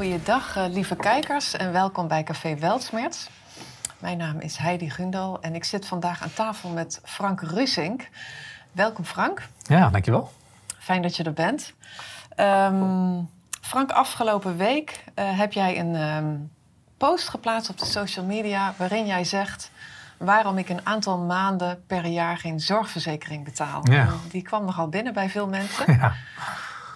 [0.00, 3.28] Goeiedag, uh, lieve kijkers en welkom bij Café Weltsmerts.
[3.98, 8.08] Mijn naam is Heidi Gundal en ik zit vandaag aan tafel met Frank Rusink.
[8.72, 9.48] Welkom Frank.
[9.62, 10.32] Ja, dankjewel.
[10.78, 11.74] Fijn dat je er bent.
[12.36, 16.50] Um, Frank, afgelopen week uh, heb jij een um,
[16.96, 19.70] post geplaatst op de social media waarin jij zegt
[20.16, 23.90] waarom ik een aantal maanden per jaar geen zorgverzekering betaal.
[23.90, 24.08] Ja.
[24.30, 25.84] Die kwam nogal binnen bij veel mensen.
[26.00, 26.14] Ja.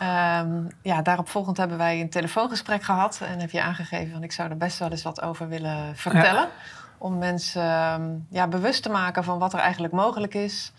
[0.04, 3.20] Um, ja, daarop volgend hebben wij een telefoongesprek gehad.
[3.22, 6.42] En heb je aangegeven van ik zou er best wel eens wat over willen vertellen.
[6.42, 6.50] Ja.
[6.98, 10.72] Om mensen um, ja, bewust te maken van wat er eigenlijk mogelijk is.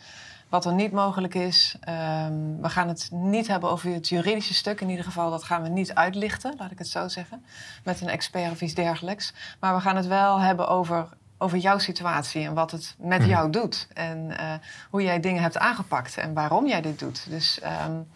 [0.50, 1.76] Wat er niet mogelijk is.
[1.90, 4.82] Um, we gaan het niet hebben over het juridische stuk.
[4.82, 7.46] In ieder geval, dat gaan we niet uitlichten, laat ik het zo zeggen.
[7.84, 9.34] Met een expert of iets dergelijks.
[9.60, 11.08] Maar we gaan het wel hebben over
[11.38, 13.30] over jouw situatie en wat het met Mhm.
[13.30, 13.88] jou doet.
[13.94, 14.54] En uh,
[14.90, 17.30] hoe jij dingen hebt aangepakt en waarom jij dit doet.
[17.30, 18.08] Dus um,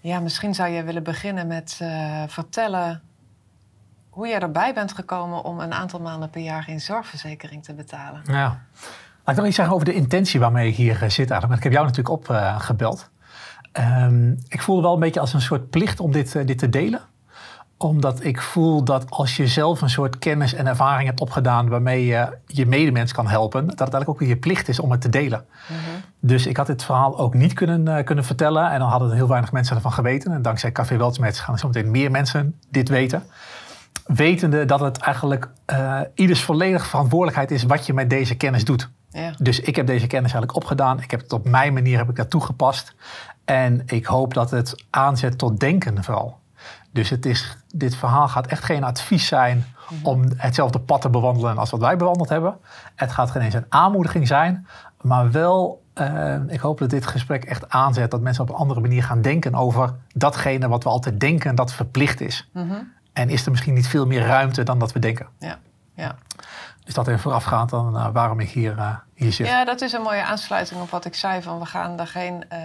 [0.00, 3.02] ja, misschien zou je willen beginnen met uh, vertellen
[4.10, 8.22] hoe jij erbij bent gekomen om een aantal maanden per jaar geen zorgverzekering te betalen.
[8.24, 8.62] Ja.
[9.24, 11.28] Laat ik nog iets zeggen over de intentie waarmee ik hier uh, zit.
[11.28, 13.10] Want ik heb jou natuurlijk opgebeld.
[13.72, 17.00] Um, ik voelde wel een beetje als een soort plicht om dit, dit te delen
[17.78, 22.06] omdat ik voel dat als je zelf een soort kennis en ervaring hebt opgedaan waarmee
[22.06, 25.00] je je medemens kan helpen, dat het eigenlijk ook weer je plicht is om het
[25.00, 25.44] te delen.
[25.68, 26.02] Mm-hmm.
[26.20, 29.28] Dus ik had dit verhaal ook niet kunnen, uh, kunnen vertellen en dan hadden heel
[29.28, 30.32] weinig mensen ervan geweten.
[30.32, 33.22] En dankzij Café Weltsmets gaan er zometeen meer mensen dit weten.
[34.06, 38.90] Wetende dat het eigenlijk uh, ieders volledige verantwoordelijkheid is wat je met deze kennis doet.
[39.10, 39.32] Ja.
[39.38, 41.00] Dus ik heb deze kennis eigenlijk opgedaan.
[41.00, 42.94] Ik heb het op mijn manier heb ik dat toegepast.
[43.44, 46.38] En ik hoop dat het aanzet tot denken vooral.
[46.92, 49.64] Dus het is, dit verhaal gaat echt geen advies zijn
[50.02, 52.56] om hetzelfde pad te bewandelen als wat wij bewandeld hebben.
[52.94, 54.66] Het gaat geen eens een aanmoediging zijn,
[55.00, 58.80] maar wel, uh, ik hoop dat dit gesprek echt aanzet dat mensen op een andere
[58.80, 62.48] manier gaan denken over datgene wat we altijd denken dat verplicht is.
[62.52, 62.92] Mm-hmm.
[63.12, 65.26] En is er misschien niet veel meer ruimte dan dat we denken.
[65.38, 65.58] Ja,
[65.94, 66.16] ja.
[66.88, 69.46] Dus dat even voorafgaand aan uh, waarom ik hier, uh, hier zit.
[69.46, 71.42] Ja, dat is een mooie aansluiting op wat ik zei.
[71.42, 72.58] Van we gaan daar geen uh,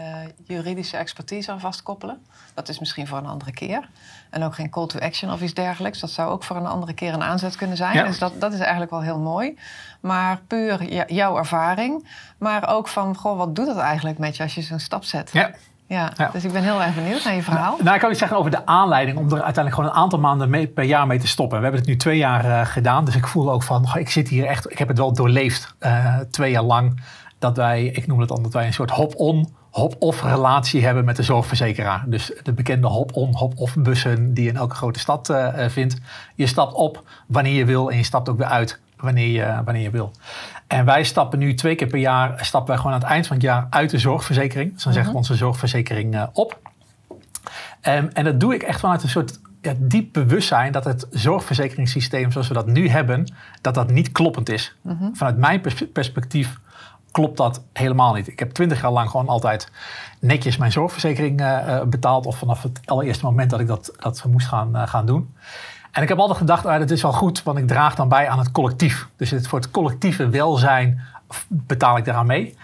[0.44, 2.26] juridische expertise aan vastkoppelen.
[2.54, 3.90] Dat is misschien voor een andere keer.
[4.30, 6.00] En ook geen call to action of iets dergelijks.
[6.00, 7.94] Dat zou ook voor een andere keer een aanzet kunnen zijn.
[7.94, 8.04] Ja.
[8.04, 9.60] Dus dat, dat is eigenlijk wel heel mooi.
[10.00, 12.08] Maar puur jouw ervaring.
[12.38, 15.30] Maar ook van, goh, wat doet dat eigenlijk met je als je zo'n stap zet?
[15.34, 15.52] Ja.
[15.88, 16.30] Ja, Ja.
[16.34, 17.72] dus ik ben heel erg benieuwd naar je verhaal.
[17.72, 20.20] Nou, nou, ik kan iets zeggen over de aanleiding om er uiteindelijk gewoon een aantal
[20.20, 21.58] maanden mee, per jaar mee te stoppen.
[21.58, 24.28] We hebben het nu twee jaar uh, gedaan, dus ik voel ook van, ik zit
[24.28, 27.02] hier echt, ik heb het wel doorleefd uh, twee jaar lang.
[27.40, 31.16] Dat wij, ik noem het dan, dat wij een soort hop-on, hop-off relatie hebben met
[31.16, 32.04] de zorgverzekeraar.
[32.08, 35.98] Dus de bekende hop-on, hop-off bussen die je in elke grote stad uh, vindt.
[36.36, 39.84] Je stapt op wanneer je wil en je stapt ook weer uit wanneer je, wanneer
[39.84, 40.12] je wil.
[40.68, 43.36] En wij stappen nu twee keer per jaar, stappen wij gewoon aan het eind van
[43.36, 44.74] het jaar uit de zorgverzekering.
[44.74, 46.59] Dus dan zeggen we onze zorgverzekering uh, op.
[47.88, 52.31] Um, en dat doe ik echt vanuit een soort ja, diep bewustzijn dat het zorgverzekeringssysteem
[52.31, 54.75] zoals we dat nu hebben, dat dat niet kloppend is.
[54.81, 55.16] Mm-hmm.
[55.16, 56.59] Vanuit mijn pers perspectief
[57.12, 58.28] klopt dat helemaal niet.
[58.28, 59.72] Ik heb twintig jaar lang gewoon altijd
[60.19, 62.25] netjes mijn zorgverzekering uh, betaald.
[62.25, 65.34] Of vanaf het allereerste moment dat ik dat, dat moest gaan, uh, gaan doen.
[65.94, 68.30] En ik heb altijd gedacht, ah, dat is wel goed, want ik draag dan bij
[68.30, 69.08] aan het collectief.
[69.16, 71.02] Dus het, voor het collectieve welzijn
[71.48, 72.58] betaal ik daaraan mee.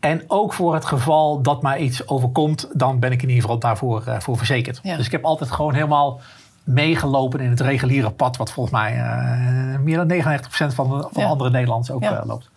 [0.00, 3.58] En ook voor het geval dat mij iets overkomt, dan ben ik in ieder geval
[3.58, 4.80] daarvoor uh, voor verzekerd.
[4.82, 4.96] Ja.
[4.96, 6.20] Dus ik heb altijd gewoon helemaal
[6.64, 11.22] meegelopen in het reguliere pad, wat volgens mij uh, meer dan 99% van, de, van
[11.22, 11.28] Ja.
[11.28, 12.20] andere Nederlanders ook Ja.
[12.20, 12.50] uh, loopt.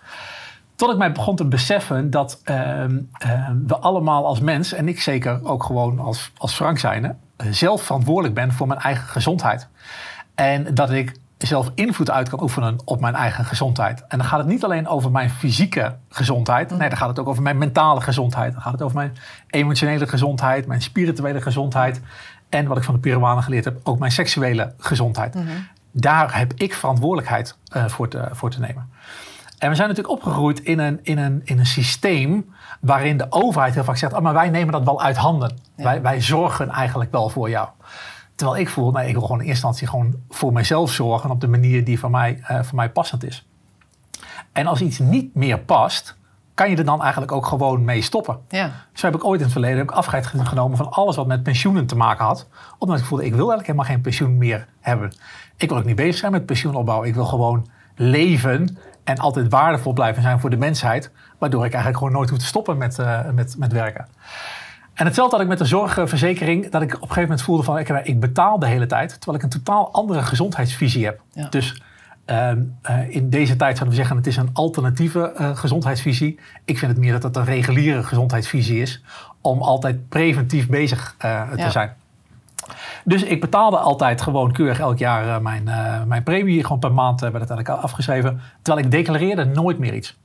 [0.76, 5.02] Tot ik mij begon te beseffen dat ehm, ehm, we allemaal als mens, en ik
[5.02, 7.16] zeker ook gewoon als, als Frank zijnde,
[7.50, 9.68] zelf verantwoordelijk ben voor mijn eigen gezondheid.
[10.36, 14.04] En dat ik zelf invloed uit kan oefenen op mijn eigen gezondheid.
[14.08, 16.70] En dan gaat het niet alleen over mijn fysieke gezondheid.
[16.70, 18.54] Nee, dan gaat het ook over mijn mentale gezondheid.
[18.54, 19.18] Dan gaat het over mijn
[19.50, 22.02] emotionele gezondheid, mijn spirituele gezondheid.
[22.50, 25.36] En wat ik van de Peruanen geleerd heb, ook mijn seksuele gezondheid.
[25.36, 25.68] Mm-hmm.
[25.92, 28.90] Daar heb ik verantwoordelijkheid uh, voor, te, voor te nemen.
[29.58, 33.74] En we zijn natuurlijk opgegroeid in een, in een, in een systeem waarin de overheid
[33.74, 35.58] heel vaak zegt: oh, maar wij nemen dat wel uit handen.
[35.76, 35.84] Ja.
[35.84, 37.68] Wij, wij zorgen eigenlijk wel voor jou.
[38.36, 41.42] Terwijl ik voel, nee, ik wil gewoon in eerste instantie gewoon voor mezelf zorgen op
[41.42, 43.48] de manier die voor mij, uh, voor mij passend is.
[44.52, 46.18] En als iets niet meer past,
[46.54, 48.40] kan je er dan eigenlijk ook gewoon mee stoppen.
[48.50, 48.72] Ja.
[48.94, 51.44] Zo heb ik ooit in het verleden heb ik afscheid genomen van alles wat met
[51.44, 52.48] pensioenen te maken had.
[52.78, 55.14] Omdat ik voelde, ik wil eigenlijk helemaal geen pensioen meer hebben.
[55.58, 57.04] Ik wil ook niet bezig zijn met pensioenopbouw.
[57.04, 61.12] Ik wil gewoon leven en altijd waardevol blijven zijn voor de mensheid.
[61.38, 64.08] Waardoor ik eigenlijk gewoon nooit hoef te stoppen met, uh, met, met werken.
[64.96, 66.70] En hetzelfde had ik met de zorgverzekering.
[66.70, 69.10] Dat ik op een gegeven moment voelde van ik, betaal de hele tijd.
[69.10, 71.22] Terwijl ik een totaal andere gezondheidsvisie heb.
[71.34, 71.48] Ja.
[71.50, 71.82] Dus
[72.26, 76.40] um, uh, in deze tijd zouden we zeggen het is een alternatieve uh, gezondheidsvisie.
[76.66, 79.04] Ik vind het meer dat het een reguliere gezondheidsvisie is.
[79.42, 81.70] Om altijd preventief bezig uh, te Ja.
[81.70, 81.94] zijn.
[83.04, 85.64] Dus ik betaalde altijd gewoon keurig elk jaar mijn,
[86.08, 86.62] mijn premie.
[86.64, 88.42] Gewoon per maand werd het eigenlijk afgeschreven.
[88.62, 90.18] Terwijl ik declareerde nooit meer iets.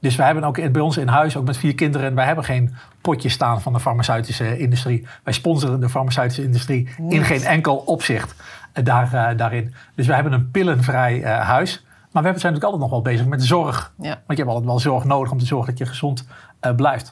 [0.00, 2.74] Dus we hebben ook bij ons in huis, ook met vier kinderen, wij hebben geen
[3.00, 5.06] potje staan van de farmaceutische industrie.
[5.24, 8.34] Wij sponsoren de farmaceutische industrie in geen enkel opzicht
[8.72, 9.74] daar, daarin.
[9.94, 11.84] Dus we hebben een pillenvrij huis.
[12.10, 13.92] Maar we zijn natuurlijk altijd nog wel bezig met zorg.
[13.96, 14.08] Ja.
[14.08, 16.26] Want je hebt altijd wel zorg nodig om te zorgen dat je gezond
[16.62, 17.10] uh, blijft.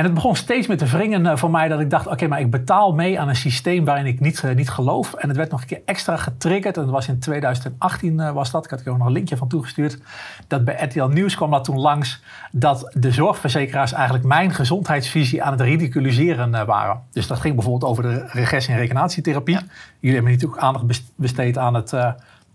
[0.00, 2.40] En het begon steeds meer te wringen uh, voor mij dat ik dacht: oké, maar
[2.40, 5.14] ik betaal mee aan een systeem waarin ik niet, uh, niet geloof.
[5.14, 6.76] En het werd nog een keer extra getriggerd.
[6.76, 8.64] En dat was in 2018 was dat.
[8.64, 9.98] Ik had er ook nog een linkje van toegestuurd.
[10.46, 15.52] Dat bij RTL Nieuws kwam dat toen langs dat de zorgverzekeraars eigenlijk mijn gezondheidsvisie aan
[15.52, 17.02] het ridiculiseren waren.
[17.12, 19.58] Dus dat ging bijvoorbeeld over de regressie- en rekenatietherapie.
[19.98, 20.84] Jullie hebben natuurlijk aandacht
[21.16, 21.90] besteed aan het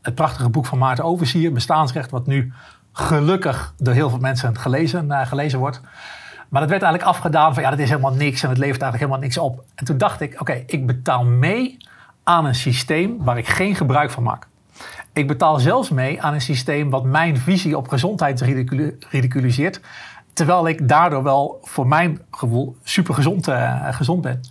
[0.02, 2.54] het prachtige boek van Maarten Oversier, Bestaansrecht, wat nu
[2.92, 5.82] gelukkig door heel veel mensen gelezen, gelezen wordt.
[6.50, 9.12] Maar dat werd eigenlijk afgedaan van ja, dat is helemaal niks en het levert eigenlijk
[9.12, 9.64] helemaal niks op.
[9.76, 11.78] En toen dacht ik, oké, ik betaal mee
[12.24, 14.48] aan een systeem waar ik geen gebruik van maak.
[15.14, 18.42] Ik betaal zelfs mee aan een systeem wat mijn visie op gezondheid
[19.10, 19.82] ridiculiseert.
[20.34, 24.42] Terwijl ik daardoor wel voor mijn gevoel super gezond, uh, gezond ben.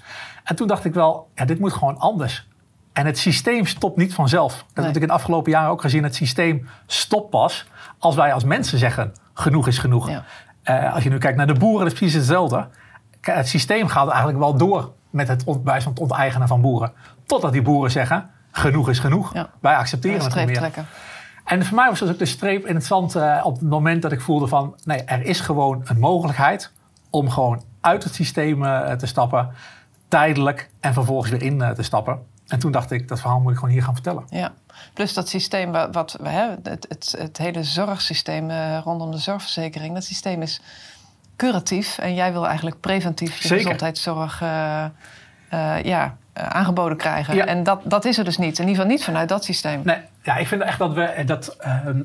[0.44, 2.48] En toen dacht ik wel, ja, dit moet gewoon anders.
[2.92, 4.52] En het systeem stopt niet vanzelf.
[4.52, 4.86] Dat nee.
[4.86, 6.02] heb ik in de afgelopen jaren ook gezien.
[6.02, 7.66] Het systeem stopt pas
[7.98, 10.10] als wij als mensen zeggen: genoeg is genoeg.
[10.10, 10.24] Ja.
[10.64, 12.68] Uh, als je nu kijkt naar de boeren, is precies hetzelfde.
[13.20, 16.92] Het systeem gaat eigenlijk wel door met het, het onteigenen van boeren.
[17.26, 19.34] Totdat die boeren zeggen: genoeg is genoeg.
[19.34, 19.50] Ja.
[19.60, 20.56] Wij accepteren het niet meer.
[20.56, 20.86] Trekken.
[21.44, 24.02] En voor mij was dat ook de streep in het zand uh, op het moment
[24.02, 24.74] dat ik voelde van...
[24.84, 26.72] nee, er is gewoon een mogelijkheid
[27.10, 29.50] om gewoon uit het systeem uh, te stappen...
[30.08, 32.18] tijdelijk en vervolgens weer in te stappen.
[32.48, 34.24] En toen dacht ik, dat verhaal moet ik gewoon hier gaan vertellen.
[34.28, 34.52] Ja,
[34.92, 39.94] plus dat systeem wat, we hebben, het, het, het hele zorgsysteem uh, rondom de zorgverzekering,
[39.94, 40.60] dat systeem is
[41.36, 41.98] curatief.
[41.98, 44.84] En jij wil eigenlijk preventief je gezondheidszorg uh,
[45.52, 47.34] uh, ja, aangeboden krijgen.
[47.34, 47.44] Ja.
[47.44, 48.58] En dat, dat is er dus niet.
[48.58, 49.80] In ieder geval niet vanuit dat systeem.
[49.84, 51.56] Nee, ja, ik vind echt dat we, dat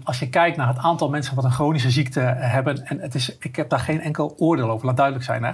[0.03, 3.37] als je kijkt naar het aantal mensen wat een chronische ziekte hebben, en het is,
[3.39, 5.43] ik heb daar geen enkel oordeel over, laat duidelijk zijn.
[5.43, 5.51] Hè.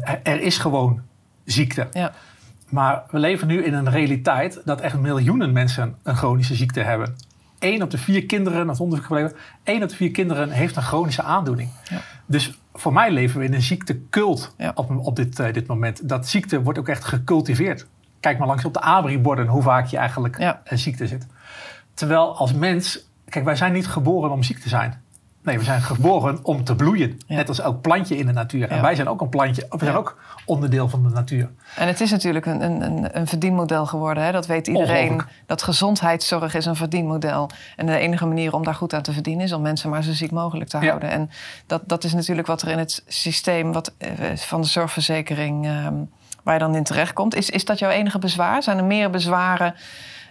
[0.00, 1.02] er, er is gewoon
[1.44, 1.88] ziekte.
[1.92, 2.12] Ja.
[2.68, 7.16] Maar we leven nu in een realiteit dat echt miljoenen mensen een chronische ziekte hebben.
[7.58, 10.82] Eén op de vier kinderen, dat onderzoek gebleven, één op de vier kinderen heeft een
[10.82, 11.70] chronische aandoening.
[11.88, 12.00] Ja.
[12.26, 16.08] Dus voor mij leven we in een ziektekult op, op dit, uh, dit moment.
[16.08, 17.86] Dat ziekte wordt ook echt gecultiveerd.
[18.20, 20.60] Kijk maar langs op de ABRI-borden hoe vaak je eigenlijk ja.
[20.64, 21.26] een ziekte zit.
[21.94, 25.02] Terwijl als mens, kijk, wij zijn niet geboren om ziek te zijn.
[25.48, 27.18] Nee, we zijn geboren om te bloeien.
[27.26, 28.68] Net als elk plantje in de natuur.
[28.68, 29.66] En wij zijn ook een plantje.
[29.70, 31.50] We zijn ook onderdeel van de natuur.
[31.76, 34.22] En het is natuurlijk een, een, een verdienmodel geworden.
[34.22, 34.32] Hè?
[34.32, 35.22] Dat weet iedereen.
[35.46, 37.50] Dat gezondheidszorg is een verdienmodel.
[37.76, 39.44] En de enige manier om daar goed aan te verdienen...
[39.44, 41.10] is om mensen maar zo ziek mogelijk te houden.
[41.10, 41.30] En
[41.66, 45.66] dat, dat is natuurlijk wat er in het systeem wat, eh, van de zorgverzekering...
[45.66, 45.94] Ehm,
[46.42, 47.34] waar je dan in terechtkomt.
[47.34, 48.62] Is, is dat jouw enige bezwaar?
[48.62, 49.74] Zijn er meer bezwaren...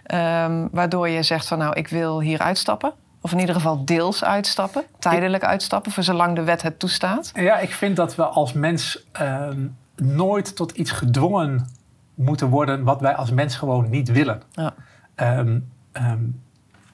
[0.02, 2.92] Ehm, waardoor je zegt van nou, ik wil hier uitstappen?
[3.28, 7.30] Of in ieder geval deels uitstappen, tijdelijk uitstappen, voor zolang de wet het toestaat?
[7.34, 9.66] Ja, ik vind dat we als mens ehm,
[9.96, 11.68] nooit tot iets gedwongen
[12.14, 14.42] moeten worden wat wij als mens gewoon niet willen.
[14.50, 14.74] Ja.
[15.14, 15.58] Ehm,
[15.92, 16.18] ehm,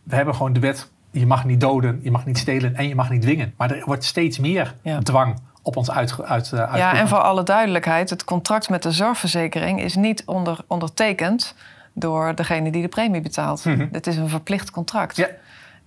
[0.03, 2.95] we hebben gewoon de wet, je mag niet doden, je mag niet stelen en je
[2.95, 3.55] mag niet dwingen.
[3.57, 7.43] Maar er wordt steeds meer dwang op ons uit, uit, uh, Ja, en voor alle
[7.43, 11.55] duidelijkheid, het contract met de zorgverzekering is niet onder, ondertekend
[11.93, 13.65] door degene die de premie betaalt.
[13.65, 15.17] Mm Het is een verplicht contract.
[15.17, 15.29] Ja.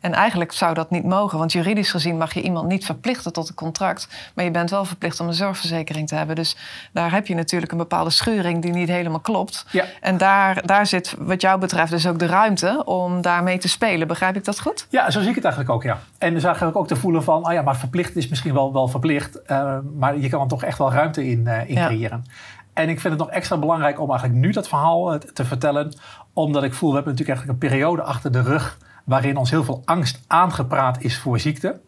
[0.07, 3.49] En eigenlijk zou dat niet mogen, want juridisch gezien mag je iemand niet verplichten tot
[3.49, 4.31] een contract.
[4.35, 6.35] Maar je bent wel verplicht om een zorgverzekering te hebben.
[6.35, 6.57] Dus
[6.91, 9.65] daar heb je natuurlijk een bepaalde schuring die niet helemaal klopt.
[9.71, 9.85] Ja.
[10.01, 14.07] En daar, daar zit, wat jou betreft, dus ook de ruimte om daarmee te spelen.
[14.07, 14.87] Begrijp ik dat goed?
[14.89, 15.99] Ja, zo zie ik het eigenlijk ook, ja.
[16.17, 18.87] En dus eigenlijk ook te voelen van, oh ja, maar verplicht is misschien wel, wel
[18.87, 19.39] verplicht.
[19.47, 22.25] Uh, maar je kan er toch echt wel ruimte in, uh, in creëren.
[22.73, 25.93] En ik vind het nog extra belangrijk om eigenlijk nu dat verhaal eh, te vertellen.
[26.33, 29.63] Omdat ik voel, we hebben natuurlijk eigenlijk een periode achter de rug waarin ons heel
[29.63, 31.79] veel angst aangepraat is voor ziekte.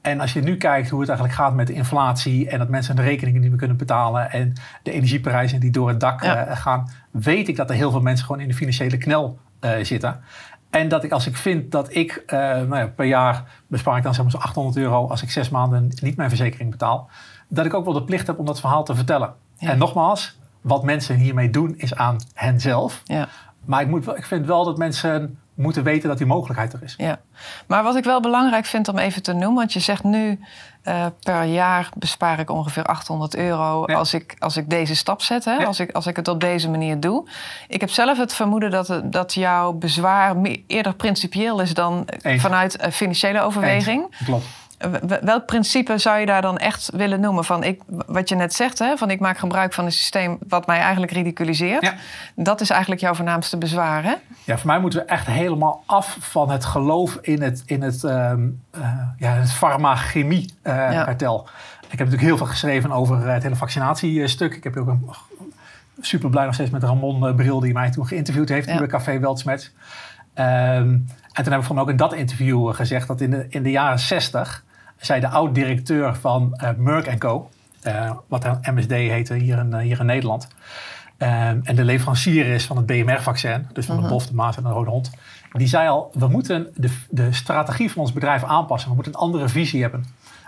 [0.00, 2.96] En als je nu kijkt hoe het eigenlijk gaat met de inflatie en dat mensen
[2.96, 4.52] de rekeningen niet meer kunnen betalen en
[4.82, 8.26] de energieprijzen die door het dak eh, gaan, weet ik dat er heel veel mensen
[8.26, 10.20] gewoon in de financiële knel uh, zitten.
[10.70, 14.02] En dat ik als ik vind dat ik uh, nou ja, per jaar bespaar ik
[14.02, 17.10] dan zeg maar 800 euro als ik zes maanden niet mijn verzekering betaal,
[17.48, 19.34] dat ik ook wel de plicht heb om dat verhaal te vertellen.
[19.58, 23.00] En nogmaals, wat mensen hiermee doen is aan henzelf.
[23.04, 23.28] Ja.
[23.64, 26.94] Maar ik, moet, ik vind wel dat mensen moeten weten dat die mogelijkheid er is.
[26.96, 27.20] Ja,
[27.66, 30.38] maar wat ik wel belangrijk vind om even te noemen, want je zegt nu
[30.84, 35.44] uh, per jaar bespaar ik ongeveer 800 euro als, ik, als ik deze stap zet,
[35.44, 35.66] hè?
[35.66, 37.28] Als, ik, als ik het op deze manier doe.
[37.68, 43.40] Ik heb zelf het vermoeden dat, dat jouw bezwaar eerder principieel is dan vanuit financiële
[43.40, 44.16] overweging.
[44.24, 44.44] Klopt.
[45.20, 47.44] Welk principe zou je daar dan echt willen noemen?
[47.44, 50.66] Van ik, wat je net zegt, hè, van ik maak gebruik van een systeem wat
[50.66, 51.82] mij eigenlijk ridiculiseert.
[51.82, 51.94] Ja.
[52.34, 54.14] Dat is eigenlijk jouw voornaamste bezwaar, hè?
[54.44, 58.02] Ja, voor mij moeten we echt helemaal af van het geloof in het, in het,
[58.02, 58.32] uh,
[59.16, 61.46] ja, het farmachemie-kartel.
[61.46, 64.54] Uh, Ik heb natuurlijk heel veel geschreven over het hele vaccinatiestuk.
[64.54, 65.10] Ik heb ook een
[66.00, 68.78] super blij nog steeds met Ramon Bril, die mij toen geïnterviewd heeft ja.
[68.78, 69.72] bij Café Weltsmet.
[70.34, 73.62] Um, en toen heb ik van ook in dat interview gezegd dat in de, in
[73.62, 74.64] de jaren 60
[75.04, 77.50] zei de oud-directeur van uh, Merck Co.,
[77.86, 80.48] uh, wat MSD heette hier in, uh, hier in Nederland.
[81.18, 84.68] en de leverancier is van het BMR-vaccin, dus van de bof, de maas en de
[84.68, 85.10] rode hond.
[85.52, 88.88] Die zei al, we moeten de, de strategie van ons bedrijf aanpassen.
[88.88, 90.04] We moeten een andere visie hebben.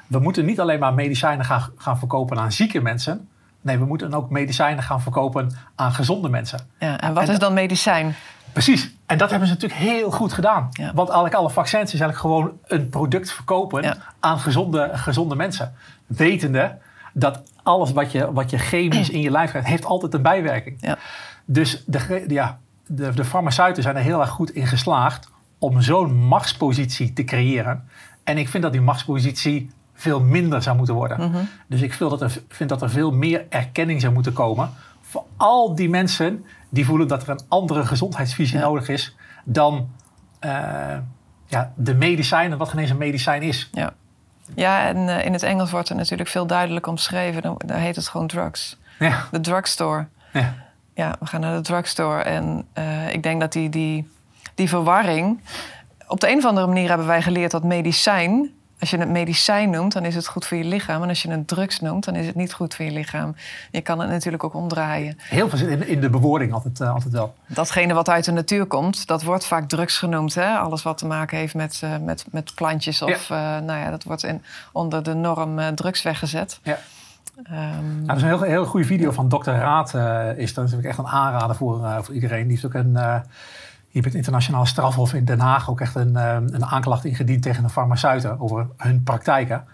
[0.07, 3.29] We moeten niet alleen maar medicijnen gaan, gaan verkopen aan zieke mensen.
[3.61, 6.61] Nee, we moeten ook medicijnen gaan verkopen aan gezonde mensen.
[6.79, 8.15] Ja, en wat is dan medicijn?
[8.55, 8.95] Precies.
[9.07, 10.69] En dat hebben ze natuurlijk heel goed gedaan.
[10.77, 15.75] Want eigenlijk alle vaccins is eigenlijk gewoon een product verkopen aan gezonde, gezonde mensen.
[16.07, 16.79] Wetende
[17.13, 20.77] dat alles wat je, wat je chemisch in je lijf krijgt, heeft altijd een bijwerking.
[20.81, 20.99] Ja.
[21.45, 26.15] Dus de, ja, de, de farmaceuten zijn er heel erg goed in geslaagd om zo'n
[26.15, 27.89] machtspositie te creëren.
[28.25, 31.31] En ik vind dat die machtspositie veel minder zou moeten worden.
[31.31, 31.43] Mhm.
[31.67, 34.71] Dus ik vind dat, er, vind dat er veel meer erkenning zou moeten komen
[35.15, 39.89] voor al die mensen die voelen dat er een andere gezondheidsvisie nodig is dan
[40.41, 40.51] uh,
[41.47, 43.69] ja, de medicijnen, wat geen eens een medicijn is.
[43.73, 43.93] Ja,
[44.55, 47.43] ja en uh, in het Engels wordt er natuurlijk veel duidelijker omschreven.
[47.43, 48.79] Dan, dan heet het gewoon drugs.
[48.99, 49.29] Ja.
[49.31, 50.07] De drugstore.
[50.33, 50.55] Ja.
[50.95, 52.23] ja, we gaan naar de drugstore.
[52.23, 54.11] En uh, ik denk dat die, die,
[54.55, 55.41] die verwarring...
[56.09, 58.51] Op de een of andere manier hebben wij geleerd dat medicijn
[58.85, 61.03] als je het medicijn noemt, dan is het goed voor je lichaam.
[61.03, 63.35] En als je het drugs noemt, dan is het niet goed voor je lichaam.
[63.71, 65.19] Je kan het natuurlijk ook omdraaien.
[65.19, 67.35] Heel veel in, in de bewoording altijd, uh, altijd wel.
[67.47, 70.35] Datgene wat uit de natuur komt, dat wordt vaak drugs genoemd.
[70.35, 70.57] Hè?
[70.57, 73.03] Alles wat te maken heeft met, uh, met, met plantjes.
[73.03, 73.59] Of ja.
[73.59, 76.61] Uh, nou ja, dat wordt in, onder de norm drugs weggezet.
[76.63, 76.79] Ja.
[77.37, 79.51] Um, nou, dat is een heel, heel goede video van Dr.
[79.51, 79.95] Raad.
[80.37, 82.43] is dat is echt een aanrader voor, voor iedereen.
[82.43, 82.97] Die heeft ook een
[83.95, 87.43] je hebt het internationaal strafhof in Den Haag ook echt een, eh, een aanklacht ingediend
[87.43, 89.65] tegen de farmaceuten over hun praktijken.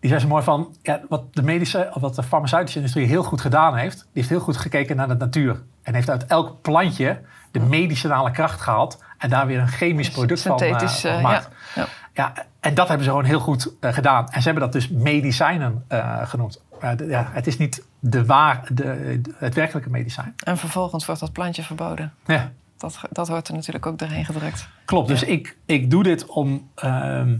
[0.00, 3.40] Die zei zo mooi van, ja, wat, de medische, wat de farmaceutische industrie heel goed
[3.40, 5.62] gedaan heeft, die heeft heel goed gekeken naar de natuur.
[5.82, 7.20] En heeft uit elk plantje
[7.50, 11.48] de medicinale kracht gehaald en daar weer een chemisch product van, uh, gemaakt.
[11.74, 11.86] Ja, ja.
[12.12, 14.28] ja, en dat hebben ze gewoon heel goed uh, gedaan.
[14.28, 16.62] En ze hebben dat dus medicijnen uh, genoemd.
[17.08, 20.34] ja, het is niet de waar, de, het werkelijke medicijn.
[20.44, 22.12] En vervolgens wordt dat plantje verboden.
[22.26, 22.52] Ja
[22.84, 24.68] dat, dat wordt er natuurlijk ook doorheen gedrukt.
[24.84, 27.36] Klopt, dus ik, ik doe dit om ehm,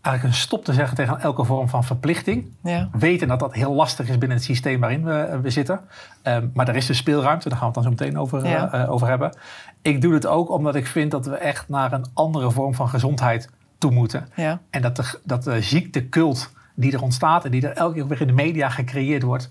[0.00, 2.46] eigenlijk een stop te zeggen tegen elke vorm van verplichting.
[2.62, 2.88] Ja.
[2.92, 5.80] Weten dat dat heel lastig is binnen het systeem waarin we, we zitten.
[6.22, 8.90] Um, maar er is dus speelruimte, daar gaan we het dan zo meteen over, uh,
[8.90, 9.36] over hebben.
[9.82, 12.88] Ik doe het ook omdat ik vind dat we echt naar een andere vorm van
[12.88, 14.28] gezondheid toe moeten.
[14.34, 14.60] Ja.
[14.70, 18.20] En dat de, dat de ziektekult die er ontstaat en die er elke keer weer
[18.20, 19.50] in de media gecreëerd wordt,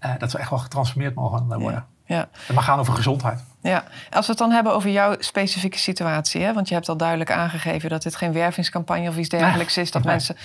[0.00, 1.70] uh, dat ze echt wel getransformeerd mogen worden.
[1.70, 1.86] Ja.
[2.16, 2.28] Ja.
[2.46, 3.44] Het mag gaan over gezondheid.
[3.62, 6.96] Ja, als we het dan hebben over jouw specifieke situatie, hè, want je hebt al
[6.96, 10.36] duidelijk aangegeven dat dit geen wervingscampagne of iets dergelijks is, dat mensen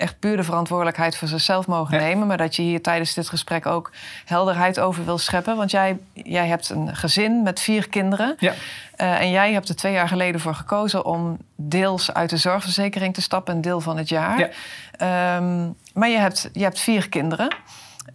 [0.00, 3.66] echt puur de verantwoordelijkheid voor zichzelf mogen nemen, maar dat je hier tijdens dit gesprek
[3.66, 3.90] ook
[4.24, 5.56] helderheid over wil scheppen.
[5.56, 8.34] Want jij, jij hebt een gezin met vier kinderen.
[8.38, 8.52] Ja.
[8.96, 13.14] Uh, en jij hebt er twee jaar geleden voor gekozen om deels uit de zorgverzekering
[13.14, 14.50] te stappen, een deel van het jaar.
[14.98, 15.36] Ja.
[15.36, 17.54] Um, maar je hebt, je hebt vier kinderen.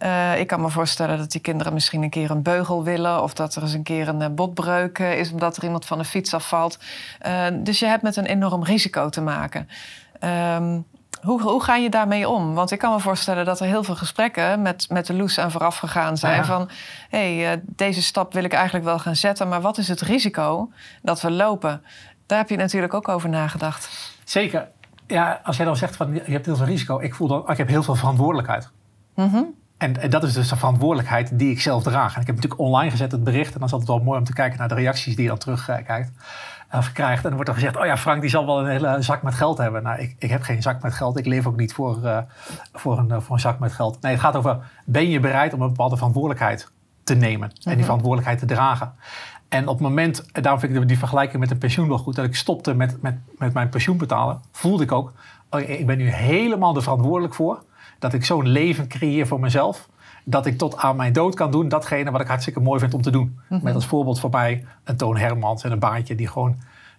[0.02, 3.22] Uh, ik kan me voorstellen dat die kinderen misschien een keer een beugel willen.
[3.22, 5.98] Of dat er eens een keer een uh, botbreuk uh, is omdat er iemand van
[5.98, 6.78] de fiets afvalt.
[7.52, 9.68] dus je hebt met een enorm risico te maken.
[10.24, 10.86] Um,
[11.22, 12.54] hoe, hoe ga je daarmee om?
[12.54, 15.50] Want ik kan me voorstellen dat er heel veel gesprekken met, met de Loes aan
[15.50, 16.44] vooraf gegaan zijn.
[16.44, 16.68] Van
[17.08, 19.48] hé, hey, deze stap wil ik eigenlijk wel gaan zetten.
[19.48, 20.70] Maar wat is het risico
[21.02, 21.82] dat we lopen?
[22.26, 24.14] Daar heb je natuurlijk ook over nagedacht.
[24.24, 24.68] Zeker.
[25.06, 27.00] Ja, als jij dan zegt van je hebt heel veel risico.
[27.00, 28.70] Ik voel dan, ik heb heel veel verantwoordelijkheid.
[29.14, 32.14] Mm en, en, dat is dus de verantwoordelijkheid die ik zelf draag.
[32.14, 33.52] En ik heb natuurlijk online gezet het bericht.
[33.52, 35.30] En dan is het altijd wel mooi om te kijken naar de reacties die je
[35.30, 36.12] dan terugkijkt.
[36.72, 37.16] Of krijgt.
[37.16, 39.34] En dan wordt er gezegd, oh ja, Frank die zal wel een hele zak met
[39.34, 39.82] geld hebben.
[39.82, 41.18] Nou, ik, ik heb geen zak met geld.
[41.18, 42.18] Ik leef ook niet voor, uh,
[42.72, 44.00] voor, een, voor een zak met geld.
[44.00, 46.68] Nee, het gaat over, ben je bereid om een bepaalde verantwoordelijkheid
[47.04, 47.48] te nemen.
[47.48, 47.82] En die mhm.
[47.82, 48.92] verantwoordelijkheid te dragen.
[49.48, 52.14] En op het moment, en daarom vind ik die vergelijking met een pensioen wel goed.
[52.14, 54.40] Dat ik stopte met, met, met mijn pensioen betalen.
[54.52, 55.12] Voelde ik ook,
[55.50, 57.62] oh, ik ben nu helemaal er verantwoordelijk voor
[57.98, 59.88] dat ik zo'n leven creëer voor mezelf.
[60.24, 63.02] Dat ik tot aan mijn dood kan doen datgene wat ik hartstikke mooi vind om
[63.02, 63.40] te doen.
[63.48, 63.64] Mhm.
[63.64, 66.56] Met als voorbeeld voor mij een Toon Hermans en een baantje die gewoon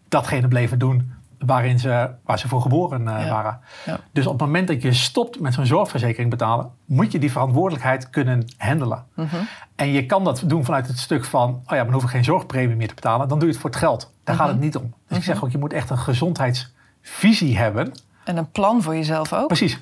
[0.07, 3.59] datgene bleven doen waarin ze, waar ze voor geboren uh, waren.
[3.85, 3.99] Ja.
[4.11, 8.09] Dus op het moment dat je stopt met zo'n zorgverzekering betalen, moet je die verantwoordelijkheid
[8.09, 9.03] kunnen handelen.
[9.13, 9.35] Mhm.
[9.75, 12.23] En je kan dat doen vanuit het stuk van, oh ja, dan hoef ik geen
[12.23, 13.27] zorgpremie meer te betalen.
[13.27, 14.11] Dan doe je het voor het geld.
[14.23, 14.55] Daar gaat mhm.
[14.55, 14.93] het niet om.
[15.07, 17.91] Dus ik zeg ook, je moet echt een gezondheidsvisie hebben
[18.23, 19.47] En een plan voor jezelf ook.
[19.47, 19.79] Precies.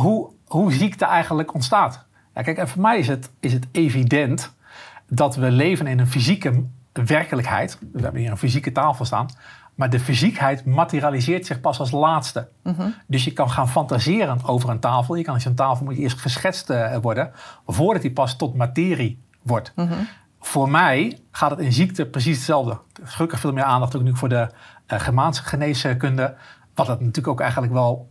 [0.00, 2.04] Hoe, hoe ziekte eigenlijk ontstaat.
[2.34, 4.54] Ja, kijk, en voor mij is het, is het evident
[5.08, 7.78] dat we leven in een fysieke werkelijkheid.
[7.92, 9.28] We hebben hier een fysieke tafel staan.
[9.74, 12.48] Maar de fysiekheid materialiseert zich pas als laatste.
[13.06, 15.14] Dus je kan gaan fantaseren over een tafel.
[15.14, 17.30] Je kan als een tafel moet eerst geschetst uh, worden
[17.66, 19.72] voordat die pas tot materie wordt.
[20.40, 22.78] Voor mij gaat het in ziekte precies hetzelfde.
[23.02, 24.48] Gelukkig veel meer aandacht ook nu voor de
[24.92, 26.34] uh, Germaanse geneeskunde.
[26.74, 28.08] Wat het natuurlijk ook eigenlijk wel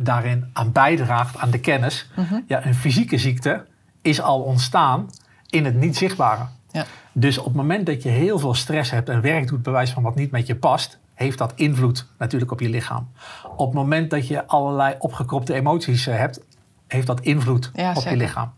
[0.00, 2.10] daarin aan bijdraagt aan de kennis.
[2.46, 3.66] Ja, een fysieke ziekte
[4.02, 5.10] is al ontstaan
[5.46, 6.46] in het niet zichtbare.
[6.70, 6.84] Ja.
[7.12, 10.02] Dus op het moment dat je heel veel stress hebt en werk doet, bewijs van
[10.02, 13.08] wat niet met je past, heeft dat invloed natuurlijk op je lichaam.
[13.56, 16.40] Op het moment dat je allerlei opgekropte emoties eh, hebt,
[16.86, 18.52] heeft dat invloed op je lichaam.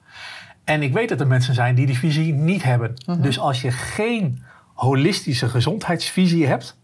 [0.64, 2.94] En ik weet dat er mensen zijn die die visie niet hebben.
[3.06, 3.20] Mhm.
[3.20, 4.42] Dus als je geen
[4.74, 6.76] holistische gezondheidsvisie hebt,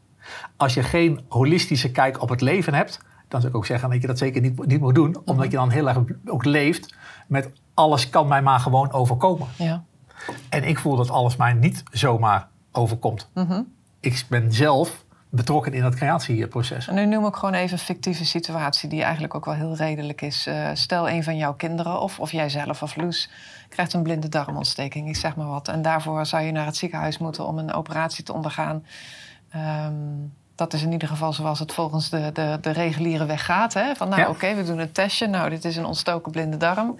[0.56, 3.00] als je geen holistische kijk op het leven hebt,
[3.34, 5.20] dan zou ik ook zeggen dat je dat zeker niet, niet moet doen, mhm.
[5.24, 6.94] omdat je dan heel erg ook leeft
[7.26, 9.48] met alles kan mij maar gewoon overkomen.
[9.56, 9.84] Ja.
[10.48, 13.28] En ik voel dat alles mij niet zomaar overkomt.
[13.34, 13.62] Mhm.
[14.00, 16.88] Ik ben zelf betrokken in dat creatieproces.
[16.88, 20.22] En nu noem ik gewoon even een fictieve situatie die eigenlijk ook wel heel redelijk
[20.22, 20.46] is.
[20.46, 23.30] Uh, stel een van jouw kinderen of, of jijzelf of Loes
[23.68, 25.68] krijgt een blinde darmontsteking, ik zeg maar wat.
[25.68, 28.84] En daarvoor zou je naar het ziekenhuis moeten om een operatie te ondergaan.
[29.56, 33.74] Um, dat is in ieder geval zoals het volgens de, de, de reguliere weg gaat.
[33.74, 33.94] Hè?
[33.94, 35.26] Van nou oké, we doen een testje.
[35.26, 36.96] Nou, dit is een ontstoken blinde darm.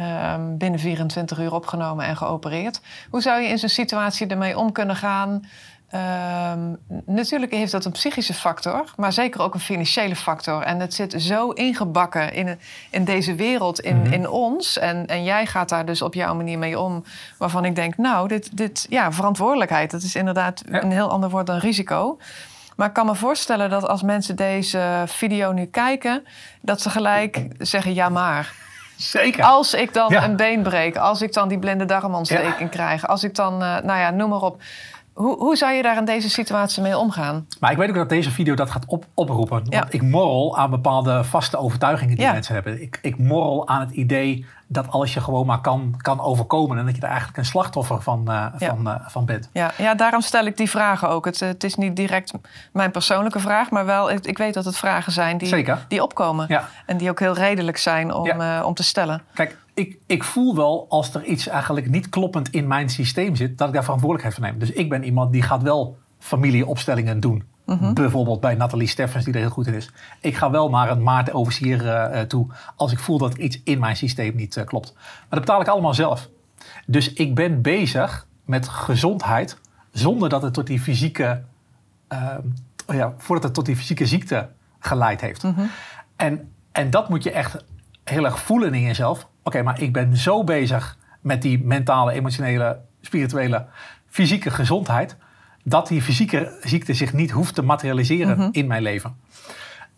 [0.00, 2.80] Um, binnen 24 uur opgenomen en geopereerd.
[3.10, 5.44] Hoe zou je in zo'n situatie ermee om kunnen gaan?
[5.94, 10.62] Um, natuurlijk heeft dat een psychische factor, maar zeker ook een financiële factor.
[10.62, 12.58] En het zit zo ingebakken in,
[12.90, 14.12] in deze wereld, in, mhm.
[14.12, 14.78] in ons.
[14.78, 17.04] En, en jij gaat daar dus op jouw manier mee om.
[17.38, 19.90] Waarvan ik denk, nou, dit, dit ja, verantwoordelijkheid.
[19.90, 22.18] Dat is inderdaad een heel ander woord dan risico.
[22.78, 26.24] Maar ik kan me voorstellen dat als mensen deze video nu kijken,
[26.60, 28.52] dat ze gelijk zeggen: ja, maar.
[28.96, 29.44] Zeker.
[29.44, 32.66] Als ik dan een been breek, als ik dan die blinde darmontsteking ja.
[32.66, 34.62] krijg, als ik dan, uh, nou ja, noem maar op.
[35.12, 37.46] Hoe, hoe zou je daar in deze situatie mee omgaan?
[37.60, 39.70] Maar ik weet ook dat deze video dat gaat op, oproepen.
[39.70, 42.82] Want ik morrel aan bepaalde vaste overtuigingen die mensen hebben.
[42.82, 46.78] Ik, ik morrel aan het idee dat alles je gewoon maar kan, kan overkomen.
[46.78, 49.48] En dat je er eigenlijk een slachtoffer van, uh, van, uh, van bent.
[49.52, 51.24] Ja, ja, daarom stel ik die vragen ook.
[51.24, 52.32] Het, het is niet direct
[52.72, 53.70] mijn persoonlijke vraag.
[53.70, 56.66] Maar wel, ik, ik weet dat het vragen zijn die, die opkomen.
[56.86, 59.22] En die ook heel redelijk zijn om, uh, om te stellen.
[59.34, 63.58] Kijk, ik, ik voel wel als er iets eigenlijk niet kloppend in mijn systeem zit,
[63.58, 64.58] dat ik daar verantwoordelijkheid voor neem.
[64.58, 67.44] Dus ik ben iemand die gaat wel familieopstellingen doen.
[67.68, 67.92] Mhm.
[67.92, 69.90] Bijvoorbeeld bij Nathalie Steffens, die er heel goed in is.
[70.20, 73.78] Ik ga wel maar een Maarten Oversier uh, toe als ik voel dat iets in
[73.78, 74.92] mijn systeem niet uh, klopt.
[74.94, 76.28] Maar dat betaal ik allemaal zelf.
[76.86, 79.58] Dus ik ben bezig met gezondheid
[79.92, 81.42] zonder dat het tot die fysieke,
[82.12, 82.34] uh,
[82.86, 85.42] ja, voordat het tot die fysieke ziekte geleid heeft.
[85.42, 85.60] Mhm.
[86.16, 87.64] en, en dat moet je echt
[88.04, 89.28] heel erg voelen in jezelf.
[89.42, 93.66] Oké, maar ik ben zo bezig met die mentale, emotionele, spirituele,
[94.08, 95.16] fysieke gezondheid.
[95.68, 98.48] Dat die fysieke ziekte zich niet hoeft te materialiseren mhm.
[98.52, 99.16] in mijn leven.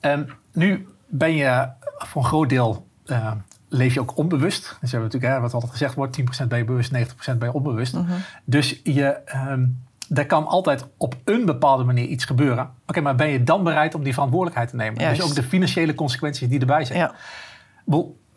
[0.00, 3.32] En nu ben je voor een groot deel uh,
[3.68, 4.62] leef je ook onbewust.
[4.62, 7.48] Dus we hebben natuurlijk, hè, wat altijd gezegd wordt, 10% ben je bewust, 90% ben
[7.48, 7.94] je onbewust.
[7.94, 8.12] Mhm.
[8.44, 9.82] Dus je, um,
[10.14, 12.70] er kan altijd op een bepaalde manier iets gebeuren.
[12.86, 14.98] Oké, maar ben je dan bereid om die verantwoordelijkheid te nemen?
[14.98, 16.98] Dus ook de financiële consequenties die erbij zijn.
[16.98, 17.14] Ja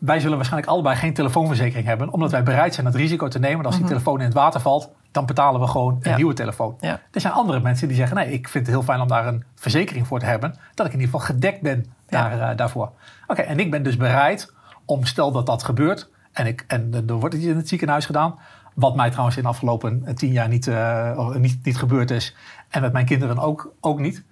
[0.04, 3.56] wij zullen waarschijnlijk allebei geen telefoonverzekering hebben, omdat wij bereid zijn het risico te nemen.
[3.56, 3.92] Dat als die mhm.
[3.92, 6.76] telefoon in het water valt, dan betalen we gewoon een nieuwe telefoon.
[6.80, 9.44] Er zijn andere mensen die zeggen: nee, ik vind het heel fijn om daar een
[9.54, 12.92] verzekering voor te hebben, dat ik in ieder geval gedekt ben daar, uh, daarvoor.
[13.26, 14.52] Oké, en ik ben dus bereid
[14.84, 18.38] om, stel dat dat gebeurt, en, ik, en er wordt het in het ziekenhuis gedaan,
[18.74, 22.36] wat mij trouwens in de afgelopen eh, tien jaar niet, uh, niet, niet gebeurd is,
[22.68, 24.24] en met mijn kinderen ook, ook niet,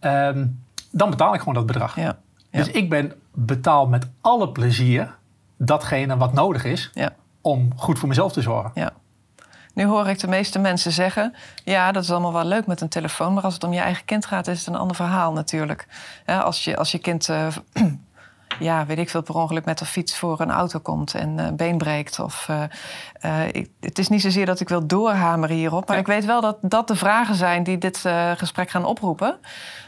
[0.00, 1.96] um, dan betaal ik gewoon dat bedrag.
[2.50, 5.14] Dus ik ben betaal met alle plezier
[5.56, 6.92] datgene wat nodig is
[7.40, 8.70] om goed voor mezelf te zorgen.
[8.74, 8.92] Ja.
[9.76, 11.34] Nu hoor ik de meeste mensen zeggen:
[11.64, 14.04] ja, dat is allemaal wel leuk met een telefoon, maar als het om je eigen
[14.04, 15.86] kind gaat, is het een ander verhaal natuurlijk.
[16.26, 17.46] als, je, als je kind uh,
[18.58, 21.56] ja, weet ik veel, per ongeluk met de fiets voor een auto komt en een
[21.56, 22.18] been breekt.
[22.18, 22.62] Of, uh,
[23.24, 26.40] uh, ik, het is niet zozeer dat ik wil doorhameren hierop, maar ik weet wel
[26.40, 29.38] dat dat de vragen zijn die dit uh, gesprek gaan oproepen.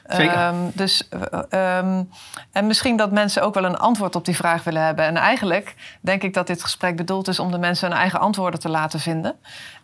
[0.09, 0.47] Zeker.
[0.47, 1.09] Um, dus,
[1.51, 2.11] um,
[2.53, 5.05] en misschien dat mensen ook wel een antwoord op die vraag willen hebben.
[5.05, 8.61] En eigenlijk denk ik dat dit gesprek bedoeld is om de mensen hun eigen antwoorden
[8.61, 9.35] te laten vinden.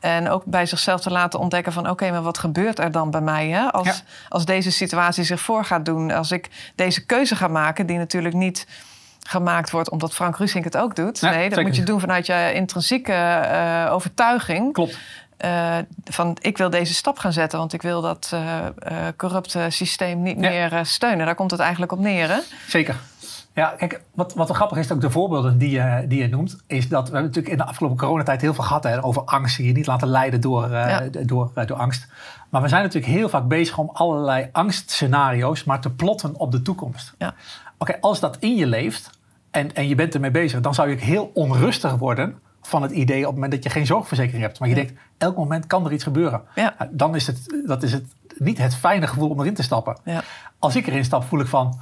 [0.00, 3.20] En ook bij zichzelf te laten ontdekken van oké, maar wat gebeurt er dan bij
[3.20, 3.48] mij?
[3.48, 3.72] Hè?
[3.72, 7.98] Als, als deze situatie zich voor gaat doen, als ik deze keuze ga maken, die
[7.98, 8.66] natuurlijk niet
[9.26, 11.20] gemaakt wordt omdat Frank Rusink het ook doet.
[11.20, 14.72] Nee, dat moet je doen vanuit je intrinsieke uh, overtuiging.
[14.72, 14.98] Klopt.
[15.36, 20.22] Eh, van ik wil deze stap gaan zetten, want ik wil dat eh, corrupte systeem
[20.22, 20.48] niet Ja.
[20.48, 21.26] meer steunen.
[21.26, 22.28] Daar komt het eigenlijk op neer.
[22.28, 22.38] Hè?
[22.68, 22.96] Zeker.
[23.54, 26.88] Ja, kijk, wat, wat grappig is, ook de voorbeelden die je, die je noemt, is
[26.88, 29.72] dat we hebben natuurlijk in de afgelopen coronatijd heel veel gehad hè, over angst, je
[29.72, 31.02] niet laten leiden door, Ja.
[31.10, 32.06] door, door angst.
[32.50, 36.62] Maar we zijn natuurlijk heel vaak bezig om allerlei angstscenario's maar te plotten op de
[36.62, 37.14] toekomst.
[37.18, 37.34] Ja.
[37.78, 39.10] Oké, als dat in je leeft
[39.50, 42.90] en, en je bent ermee bezig, dan zou je ook heel onrustig worden van het
[42.90, 44.58] idee op het moment dat je geen zorgverzekering hebt.
[44.58, 44.82] Maar je Ja.
[44.82, 46.42] denkt, elk moment kan er iets gebeuren.
[46.54, 46.74] Ja.
[46.78, 48.04] Nou, Dan is het, dat is het
[48.38, 49.96] niet het fijne gevoel om erin te stappen.
[50.04, 50.22] Ja.
[50.58, 51.80] Als ik erin stap, voel ik van,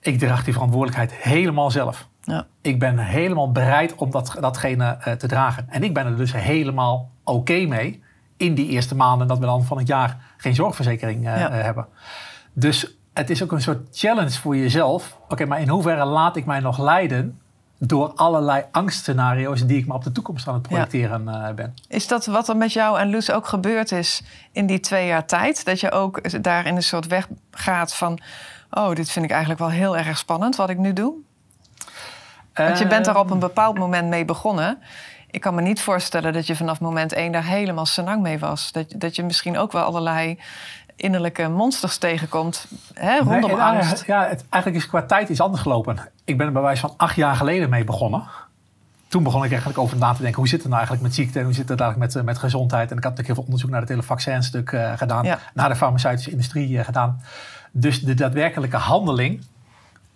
[0.00, 2.08] ik draag die verantwoordelijkheid helemaal zelf.
[2.22, 2.46] Ja.
[2.60, 5.66] Ik ben helemaal bereid om dat, datgene eh, te dragen.
[5.68, 8.02] En ik ben er dus helemaal oké mee
[8.36, 11.86] in die eerste maanden dat we dan van het jaar geen zorgverzekering eh, eh, hebben.
[12.52, 15.18] Dus het is ook een soort challenge voor jezelf.
[15.28, 17.38] Oké, maar in hoeverre laat ik mij nog leiden
[17.78, 21.74] door allerlei angstscenario's die ik me op de toekomst aan het projecteren eh, ben?
[21.88, 25.26] Is dat wat er met jou en Loes ook gebeurd is in die twee jaar
[25.26, 25.64] tijd?
[25.64, 28.18] Dat je ook daar in een soort weg gaat van...
[28.70, 31.14] oh, dit vind ik eigenlijk wel heel erg spannend wat ik nu doe?
[32.54, 34.78] Want je bent daar op een bepaald moment mee begonnen.
[35.30, 38.72] Ik kan me niet voorstellen dat je vanaf moment één daar helemaal senang mee was.
[38.72, 40.38] Dat, dat je misschien ook wel allerlei
[40.98, 44.06] innerlijke monsters tegenkomt hè, rondom Nee, angst.
[44.06, 45.98] Ja, het, eigenlijk is qua tijd iets anders gelopen.
[46.24, 48.22] Ik ben er bij wijze van acht jaar geleden mee begonnen.
[49.08, 50.38] Toen begon ik eigenlijk over na te denken...
[50.38, 52.38] hoe zit het nou eigenlijk met ziekte en hoe zit het eigenlijk met, eh, met
[52.38, 52.90] gezondheid.
[52.90, 55.24] En ik had natuurlijk heel veel onderzoek naar het hele vaccinstuk eh, gedaan.
[55.24, 55.38] Ja.
[55.54, 57.22] Naar de farmaceutische industrie eh, gedaan.
[57.70, 59.44] Dus de daadwerkelijke handeling...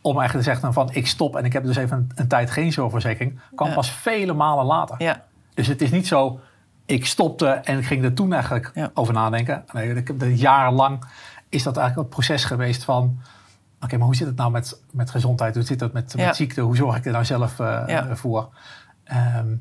[0.01, 2.51] om eigenlijk te zeggen van ik stop en ik heb dus even een, een tijd
[2.51, 3.41] geen zorgverzekering...
[3.55, 3.75] kwam Ja.
[3.75, 4.95] pas vele malen later.
[4.99, 5.23] Ja,
[5.55, 6.41] Dus het is niet zo,
[6.87, 8.91] ik stopte en ging er toen eigenlijk Ja.
[8.95, 9.65] over nadenken.
[9.97, 11.05] Ik heb jarenlang
[11.49, 13.19] is dat eigenlijk een proces geweest van...
[13.81, 15.55] Oké, maar hoe zit het nou met, met gezondheid?
[15.55, 16.27] Hoe zit het met, Ja.
[16.27, 16.61] met ziekte?
[16.61, 18.17] Hoe zorg ik er nou zelf eh, Ja.
[18.17, 18.49] voor?
[19.05, 19.55] Ehm,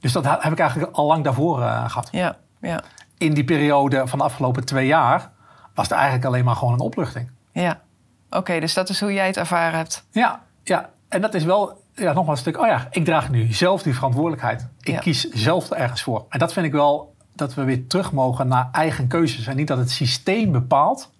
[0.00, 2.08] dus dat heb ik eigenlijk al lang daarvoor eh, gehad.
[2.12, 2.82] ja, ja,
[3.18, 5.30] In die periode van de afgelopen twee jaar
[5.74, 7.30] was het eigenlijk alleen maar gewoon een opluchting.
[7.52, 7.80] ja.
[8.30, 10.04] Oké, dus dat is hoe jij het ervaren hebt.
[10.10, 10.90] Ja, ja.
[11.08, 12.60] en dat is wel ja, nogmaals een stuk.
[12.62, 14.66] Oh ja, ik draag nu zelf die verantwoordelijkheid.
[14.80, 14.98] Ik Ja.
[14.98, 16.24] kies zelf er ergens voor.
[16.28, 19.46] En dat vind ik wel dat we weer terug mogen naar eigen keuzes.
[19.46, 21.10] En niet dat het systeem bepaalt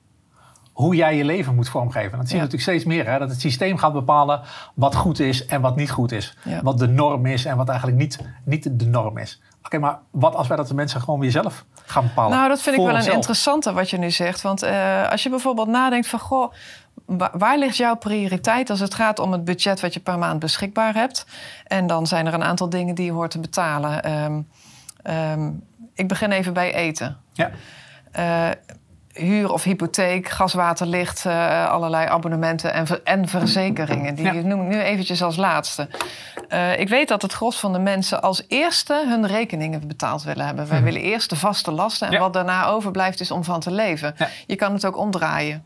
[0.73, 2.11] hoe jij je leven moet vormgeven.
[2.19, 2.43] Dat zien we Ja.
[2.43, 3.11] natuurlijk steeds meer.
[3.11, 3.19] Hè?
[3.19, 4.41] Dat het systeem gaat bepalen
[4.75, 6.37] wat goed is en wat niet goed is.
[6.45, 6.63] Ja.
[6.63, 9.41] Wat de norm is en wat eigenlijk niet, niet de norm is.
[9.63, 12.37] Oké, maar wat als wij dat de mensen gewoon weer zelf gaan bepalen?
[12.37, 14.43] Nou, dat vind ik wel een interessante wat je nu zegt.
[14.43, 16.19] Want eh, als je bijvoorbeeld nadenkt van...
[16.19, 16.53] Goh,
[17.33, 19.81] waar ligt jouw prioriteit als het gaat om het budget...
[19.81, 21.27] wat je per maand beschikbaar hebt?
[21.67, 24.03] En dan zijn er een aantal dingen die je hoort te betalen.
[24.03, 24.41] Ehm,
[25.03, 25.51] ehm,
[25.95, 27.17] ik begin even bij eten.
[27.33, 27.51] Ja.
[28.13, 28.49] Eh,
[29.13, 34.15] huur of hypotheek, gas, water, licht, eh, allerlei abonnementen en, ver- en verzekeringen.
[34.15, 34.33] Die Ja.
[34.33, 35.89] noem ik nu eventjes als laatste.
[36.49, 40.47] Eh, ik weet dat het gros van de mensen als eerste hun rekeningen betaald willen
[40.47, 40.67] hebben.
[40.69, 40.85] Wij Mhm.
[40.85, 42.19] willen eerst de vaste lasten en Ja.
[42.19, 44.15] wat daarna overblijft is om van te leven.
[44.19, 44.29] Ja.
[44.47, 45.65] Je kan het ook omdraaien.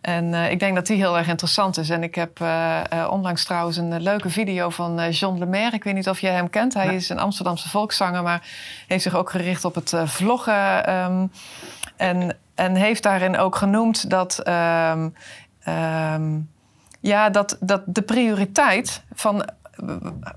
[0.00, 1.90] En eh, ik denk dat die heel erg interessant is.
[1.90, 5.76] En ik heb eh, eh, onlangs trouwens een leuke video van John Lemaire.
[5.76, 6.74] Ik weet niet of je hem kent.
[6.74, 6.96] Hij Nee.
[6.96, 8.42] is een Amsterdamse volkszanger, maar
[8.86, 10.86] heeft zich ook gericht op het vloggen.
[10.86, 11.26] ehm,
[11.96, 15.08] en, en heeft daarin ook genoemd dat, ehm,
[15.62, 16.38] ehm,
[17.00, 19.48] ja, dat, dat de prioriteit van.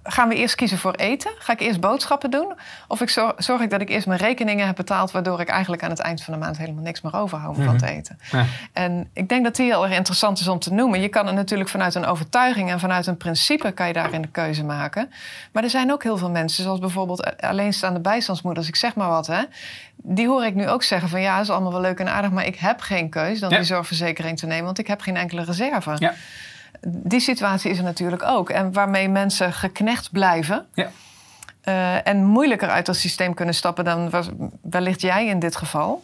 [0.04, 1.32] Gaan we eerst kiezen voor eten?
[1.39, 2.54] Ga ik eerst boodschappen doen?
[2.88, 5.84] Of ik zorg, zorg ik dat ik eerst mijn rekeningen heb betaald, waardoor ik eigenlijk
[5.84, 8.19] aan het eind van de maand helemaal niks meer overhoud om van te eten?
[8.32, 8.45] Ja.
[8.73, 11.01] En ik denk dat die heel erg interessant is om te noemen.
[11.01, 14.27] Je kan het natuurlijk vanuit een overtuiging en vanuit een principe kan je daarin de
[14.27, 15.12] keuze maken.
[15.51, 19.27] Maar er zijn ook heel veel mensen, zoals bijvoorbeeld alleenstaande bijstandsmoeders, ik zeg maar wat,
[19.27, 19.41] hè.
[20.04, 22.32] Die hoor ik nu ook zeggen van ja, dat is allemaal wel leuk en aardig,
[22.32, 23.58] maar ik heb geen keus dan Ja.
[23.58, 25.95] die zorgverzekering te nemen, want ik heb geen enkele reserve.
[25.97, 26.13] Ja.
[26.88, 28.50] Die situatie is er natuurlijk ook.
[28.50, 30.65] En waarmee mensen geknecht blijven.
[30.74, 30.89] Ja.
[31.62, 34.30] eh, en moeilijker uit dat systeem kunnen stappen dan was-
[34.62, 36.04] wellicht jij in dit geval.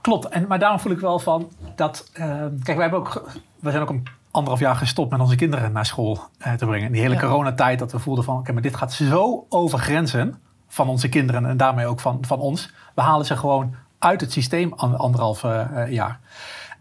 [0.00, 2.08] Klopt, en, maar daarom voel ik wel van dat.
[2.12, 2.26] eh,
[2.62, 5.86] kijk, wij hebben ook, we zijn ook een anderhalf jaar gestopt met onze kinderen naar
[5.86, 6.92] school eh, te brengen.
[6.92, 7.20] Die hele Ja.
[7.20, 11.46] coronatijd dat we voelden van, oké, maar dit gaat zo over grenzen van onze kinderen
[11.46, 12.72] en daarmee ook van, van ons.
[12.94, 15.42] We halen ze gewoon uit het systeem an- anderhalf
[15.88, 16.20] jaar.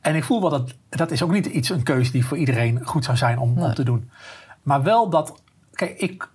[0.03, 2.85] En ik voel wel dat dat is ook niet iets een keuze die voor iedereen
[2.85, 3.63] goed zou zijn om, Nee.
[3.65, 4.09] om te doen.
[4.63, 5.41] Maar wel dat,
[5.73, 6.29] kijk, ik,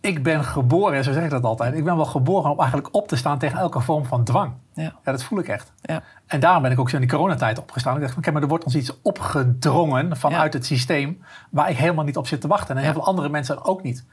[0.00, 1.74] ik ben geboren, zo zeg ik dat altijd.
[1.74, 4.52] Ik ben wel geboren om eigenlijk op te staan tegen elke vorm van dwang.
[4.74, 4.82] Ja.
[5.04, 5.72] Ja, dat voel ik echt.
[5.82, 6.02] Ja.
[6.26, 7.94] En daarom ben ik ook zo in die coronatijd opgestaan.
[7.94, 10.58] Ik dacht, kijk, maar er wordt ons iets opgedrongen vanuit Ja.
[10.58, 11.22] het systeem...
[11.50, 12.76] waar ik helemaal niet op zit te wachten.
[12.76, 14.04] En heel veel andere mensen ook niet.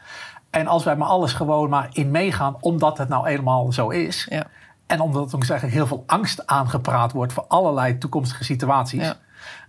[0.50, 2.56] En als wij maar alles gewoon maar in meegaan...
[2.60, 4.28] omdat het nou eenmaal zo is...
[4.88, 4.96] Ja.
[4.96, 7.34] en omdat er ook eigenlijk heel veel angst aangepraat wordt...
[7.34, 9.04] voor allerlei toekomstige situaties...
[9.04, 9.16] Ja.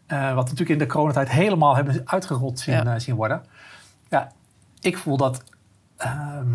[0.07, 2.95] eh, wat natuurlijk in de coronatijd helemaal hebben uitgerold zien, Ja.
[2.95, 3.45] eh, zien worden.
[4.09, 4.33] Ja,
[4.81, 5.43] ik voel dat...
[5.97, 6.55] ehm,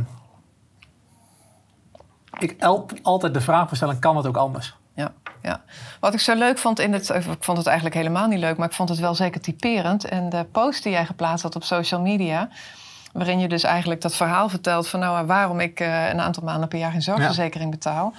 [2.40, 2.64] ik
[3.02, 4.76] altijd de vraag stellen, kan het ook anders?
[4.94, 5.62] Ja, ja.
[6.00, 7.10] Wat ik zo leuk vond in het...
[7.10, 10.06] Ik vond het eigenlijk helemaal niet leuk, maar ik vond het wel zeker typerend.
[10.06, 12.50] En de post die jij geplaatst had op social media...
[13.14, 14.88] waarin je dus eigenlijk dat verhaal vertelt...
[14.88, 18.14] van nou, waarom ik eh, een aantal maanden per jaar geen zorgverzekering betaal...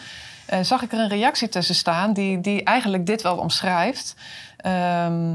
[0.46, 4.16] eh, zag ik er een reactie tussen staan die, die eigenlijk dit wel omschrijft...
[4.56, 5.34] Ehm,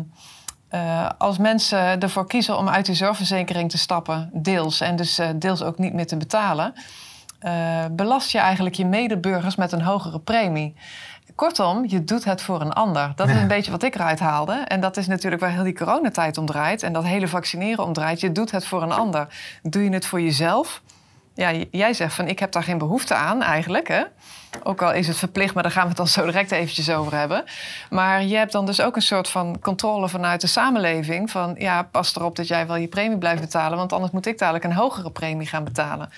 [0.70, 5.30] eh, als mensen ervoor kiezen om uit die zorgverzekering te stappen, deels, en dus eh,
[5.36, 6.74] deels ook niet meer te betalen,
[7.92, 10.76] belast je eigenlijk je medeburgers met een hogere premie.
[11.36, 13.12] Kortom, je doet het voor een ander.
[13.16, 14.54] Dat is een beetje wat ik eruit haalde.
[14.54, 16.84] En dat is natuurlijk waar heel die coronatijd om draait.
[16.84, 18.20] En dat hele vaccineren om draait.
[18.20, 19.28] Je doet het voor een ander.
[19.62, 20.82] Doe je het voor jezelf?
[21.40, 23.88] Ja, jij zegt van ik heb daar geen behoefte aan eigenlijk.
[23.88, 24.04] Hè?
[24.64, 27.18] Ook al is het verplicht, maar daar gaan we het dan zo direct eventjes over
[27.18, 27.44] hebben.
[27.90, 31.32] Maar je hebt dan dus ook een soort van controle vanuit de samenleving.
[31.32, 33.78] Van ja, pas erop dat jij wel je premie blijft betalen.
[33.78, 36.10] Want anders moet ik dadelijk een hogere premie gaan betalen.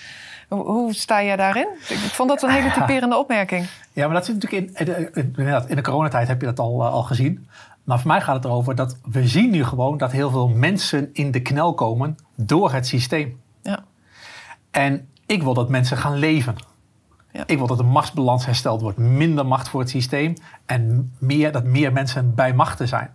[0.48, 1.68] Hoe, sta jij daarin?
[1.88, 3.66] Ik vond dat een hele typerende opmerking.
[3.94, 7.02] Ja, maar dat zit natuurlijk in, in de coronatijd heb je dat al, eh, al
[7.02, 7.48] gezien.
[7.84, 11.10] Maar voor mij gaat het erover dat we zien nu gewoon dat heel veel mensen
[11.12, 13.40] in de knel komen door het systeem.
[13.62, 13.84] Ja,
[14.70, 16.56] En ik wil dat mensen gaan leven.
[17.32, 17.42] Ja.
[17.46, 18.98] Ik wil dat de machtsbalans hersteld wordt.
[18.98, 20.34] Minder macht voor het systeem
[20.66, 23.10] en meer, dat meer mensen bij machten zijn.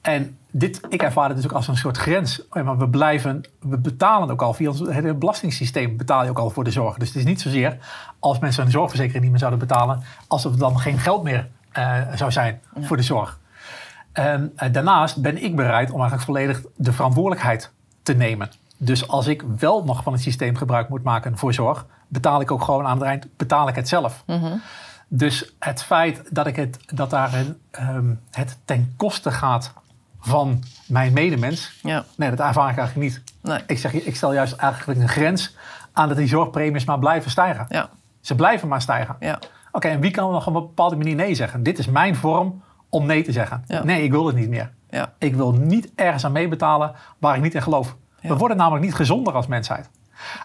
[0.00, 2.42] En dit, ik ervaar het dus ook als een soort grens.
[2.52, 6.50] Maar we blijven, we betalen ook al via ons hele belastingssysteem betaal je ook al
[6.50, 6.96] voor de zorg.
[6.96, 7.78] Dus het is niet zozeer
[8.18, 12.00] als mensen een zorgverzekering niet meer zouden betalen, alsof er dan geen geld meer eh,
[12.14, 13.38] zou zijn voor de zorg.
[14.12, 18.50] En eh, daarnaast ben ik bereid om eigenlijk volledig de verantwoordelijkheid te nemen.
[18.76, 22.50] Dus als ik wel nog van het systeem gebruik moet maken voor zorg, betaal ik
[22.50, 24.24] ook gewoon aan het eind betaal ik het zelf.
[25.08, 29.72] Dus het feit dat, ik het, dat daar een, ehm, het ten koste gaat
[30.20, 33.22] van mijn medemens, ja, nee, dat ervaar ik eigenlijk niet.
[33.42, 35.56] nee, Ik, zeg, ik stel juist eigenlijk een grens
[35.92, 37.66] aan dat die zorgpremies maar blijven stijgen.
[37.68, 37.88] ja,
[38.20, 39.16] Ze blijven maar stijgen.
[39.20, 39.38] ja,
[39.72, 41.62] Oké, en wie kan nog op een bepaalde manier nee zeggen?
[41.62, 43.64] Dit is mijn vorm om nee te zeggen.
[43.84, 44.72] Nee, ik wil het niet meer.
[44.90, 47.96] ja, Ik wil niet ergens aan meebetalen waar ik niet in geloof.
[48.24, 48.30] Ja.
[48.30, 49.90] We worden namelijk niet gezonder als mensheid.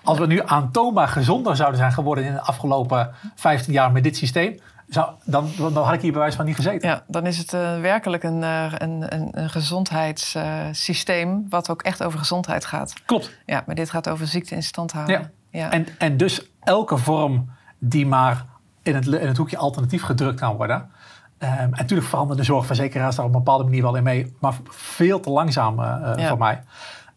[0.04, 4.18] Als we nu aantoonbaar gezonder zouden zijn geworden in de afgelopen 15 jaar met dit
[4.18, 6.90] systeem, zou, dan, dan had ik hier bij wijze van niet gezeten.
[6.90, 7.04] ja.
[7.08, 12.20] Dan is het eh, werkelijk een, eh, een, een, een gezondheidssysteem wat ook echt over
[12.20, 12.94] gezondheid gaat.
[13.06, 13.32] Klopt.
[13.46, 15.20] Ja, maar dit gaat over ziekte in stand houden.
[15.20, 15.30] Ja.
[15.60, 15.72] Ja.
[15.72, 18.46] En, en dus elke vorm die maar
[18.84, 20.90] in het, in het hoekje alternatief gedrukt kan worden.
[21.38, 24.54] Ehm, en natuurlijk veranderen de zorgverzekeraars daar op een bepaalde manier wel in mee, maar
[24.70, 26.28] veel te langzaam eh, eh, Ja.
[26.28, 26.64] voor mij.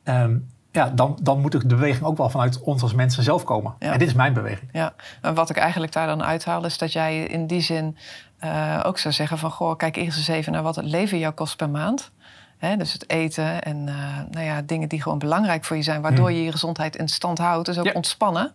[0.02, 0.36] Ehm,
[0.72, 3.74] ja, dan, dan moet de beweging ook wel vanuit ons als mensen zelf komen.
[3.78, 3.92] Ja.
[3.92, 4.68] En dit is mijn beweging.
[4.72, 7.96] Ja, en wat ik eigenlijk daar dan uithaal is dat jij in die zin
[8.38, 9.50] eh, ook zou zeggen van...
[9.50, 12.10] goh, kijk eerst eens even naar wat het leven jou kost per maand.
[12.58, 13.94] Hè, dus het eten en eh,
[14.30, 16.02] nou ja, dingen die gewoon belangrijk voor je zijn...
[16.02, 16.36] waardoor Hmm.
[16.36, 17.66] je je gezondheid in stand houdt.
[17.66, 17.92] Dus ook Ja.
[17.92, 18.52] ontspannen.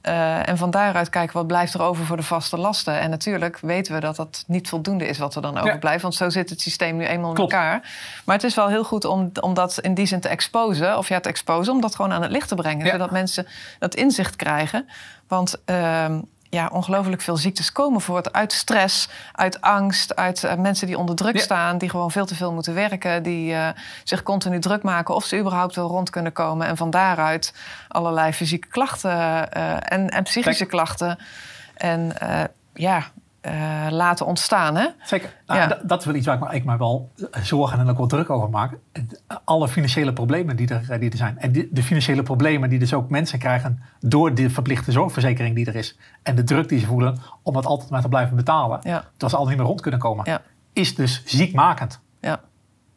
[0.00, 3.00] Eh, en van daaruit kijken wat blijft er over voor de vaste lasten.
[3.00, 6.02] En natuurlijk weten we dat dat niet voldoende is wat er dan overblijft.
[6.02, 7.80] Want zo zit het systeem nu eenmaal in elkaar.
[8.24, 10.98] Maar het is wel heel goed om, om dat in die zin te exposen.
[10.98, 12.84] Of ja, te exposen, om dat gewoon aan het licht te brengen.
[12.84, 12.90] Ja.
[12.92, 13.46] Zodat mensen
[13.78, 14.88] dat inzicht krijgen.
[15.28, 20.86] Want ehm, ja, ongelooflijk veel ziektes komen voort uit stress, uit angst, uit eh, mensen
[20.86, 21.40] die onder druk Ja.
[21.42, 23.68] staan, die gewoon veel te veel moeten werken, die eh,
[24.04, 26.66] zich continu druk maken of ze überhaupt wel rond kunnen komen.
[26.66, 27.54] En van daaruit
[27.88, 30.70] allerlei fysieke klachten eh, en, en psychische Kijk.
[30.70, 31.18] klachten.
[31.74, 32.12] En
[32.74, 33.04] ja,
[33.40, 34.76] eh, laten ontstaan.
[34.76, 34.86] Hè?
[35.02, 35.34] Zeker.
[35.46, 35.66] Nou, Ja.
[35.66, 38.06] dat, dat is wel iets waar ik, me- ik me wel zorgen en ook wel
[38.06, 38.78] druk over maak.
[39.44, 41.38] Alle financiële problemen die er, die er zijn.
[41.38, 45.66] En die- de financiële problemen die dus ook mensen krijgen door de verplichte zorgverzekering die
[45.66, 45.98] er is.
[46.22, 48.78] En de druk die ze voelen om dat altijd maar te blijven betalen.
[48.82, 48.98] Ja.
[49.10, 50.24] Terwijl ze al niet meer rond kunnen komen.
[50.30, 50.40] Ja.
[50.72, 52.00] Is dus ziekmakend.
[52.20, 52.40] Ja,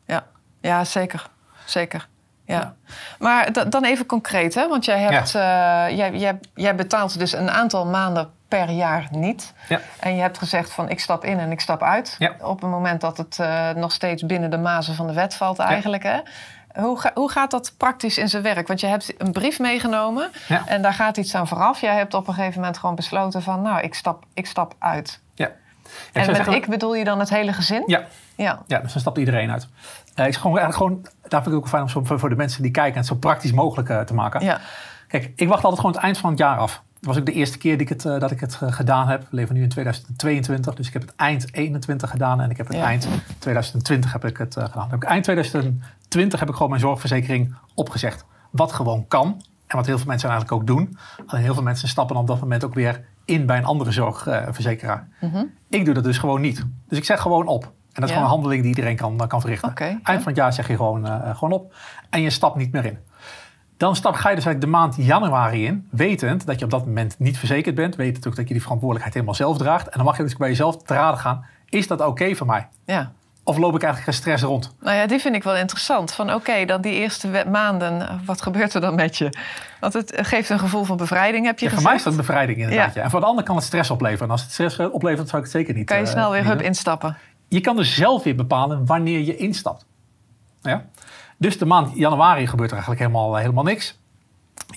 [0.05, 0.23] ja.
[0.61, 1.29] ja zeker.
[1.65, 2.07] Zeker.
[2.45, 2.59] Ja.
[2.59, 2.75] Ja.
[3.19, 4.67] Maar da- dan even concreet, hè?
[4.67, 5.41] want jij, hebt, eh,
[5.97, 9.53] jij, jij, jij betaalt dus een aantal maanden per jaar niet.
[9.69, 9.79] Ja.
[9.99, 12.15] En je hebt gezegd van ik stap in en ik stap uit.
[12.19, 12.33] Ja.
[12.41, 15.59] Op het moment dat het eh, nog steeds binnen de mazen van de wet valt
[15.59, 16.03] eigenlijk.
[16.03, 16.19] Hè?
[16.81, 18.67] Hoe, ga- hoe gaat dat praktisch in zijn werk?
[18.67, 20.29] Want je hebt een brief meegenomen
[20.65, 21.81] en daar gaat iets aan vooraf.
[21.81, 25.19] Jij hebt op een gegeven moment gewoon besloten van nou, ik stap, ik stap uit.
[25.35, 25.45] Ja.
[25.45, 25.53] en
[26.13, 27.83] met zeggen- ik bedoel je dan het hele gezin?
[27.85, 28.01] Ja.
[28.35, 28.61] Ja.
[28.67, 29.67] Ja, dus dan stapt iedereen uit.
[30.15, 32.61] Eh, ik gewoon, eigenlijk gewoon, daar vind ik ook fijn om voor, voor de mensen
[32.61, 34.41] die kijken het zo praktisch mogelijk eh, te maken.
[34.41, 34.59] Ja.
[35.07, 36.81] Kijk, ik wacht altijd gewoon het eind van het jaar af.
[37.03, 39.07] Dat was ook de eerste keer die ik het, eh, dat ik het eh, gedaan
[39.07, 39.21] heb.
[39.21, 42.67] We leven nu in 2022, dus ik heb het eind 21 gedaan en ik heb
[42.67, 42.83] het Ja.
[42.85, 43.07] eind
[43.39, 44.89] 2020 heb ik het eh, gedaan.
[44.89, 48.25] Heb ik, eind 2020 heb ik gewoon mijn zorgverzekering opgezegd.
[48.51, 50.97] Wat gewoon kan en wat heel veel mensen eigenlijk ook doen.
[51.25, 55.07] Alleen heel veel mensen stappen op dat moment ook weer in bij een andere zorgverzekeraar.
[55.21, 55.43] Mhm.
[55.69, 56.65] Ik doe dat dus gewoon niet.
[56.87, 57.63] Dus ik zeg gewoon op.
[57.63, 58.13] En dat is Ja.
[58.15, 59.73] gewoon een handeling die iedereen kan, kan verrichten.
[59.75, 60.13] Eind ja.
[60.13, 61.73] van het jaar zeg je gewoon, eh, gewoon op.
[62.09, 62.97] En je stapt niet meer in.
[63.83, 66.85] Dan stap, ga je dus eigenlijk de maand januari in, wetend dat je op dat
[66.85, 67.95] moment niet verzekerd bent.
[67.95, 69.85] Wetend ook dat je die verantwoordelijkheid helemaal zelf draagt.
[69.85, 72.67] En dan mag je dus bij jezelf te raden gaan, is dat oké voor mij?
[72.85, 73.11] Ja.
[73.43, 74.75] Of loop ik eigenlijk gestrest rond?
[74.79, 76.13] Nou ja, die vind ik wel interessant.
[76.13, 79.29] Van oké, dan die eerste maanden, wat gebeurt er dan met je?
[79.79, 82.19] Want het geeft een gevoel van bevrijding, heb je Ja, voor mij is dat een
[82.19, 82.93] bevrijding inderdaad.
[82.93, 82.99] Ja.
[82.99, 83.03] Ja.
[83.03, 84.25] En voor de ander kan het stress opleveren.
[84.25, 86.45] En als het stress oplevert, zou ik het zeker niet Kan je eh, snel weer
[86.45, 86.67] hup doen.
[86.67, 87.17] instappen.
[87.47, 89.85] Je kan dus zelf weer bepalen wanneer je instapt.
[90.61, 90.85] Ja?
[91.43, 93.99] Dus de maand januari gebeurt er eigenlijk helemaal, helemaal niks.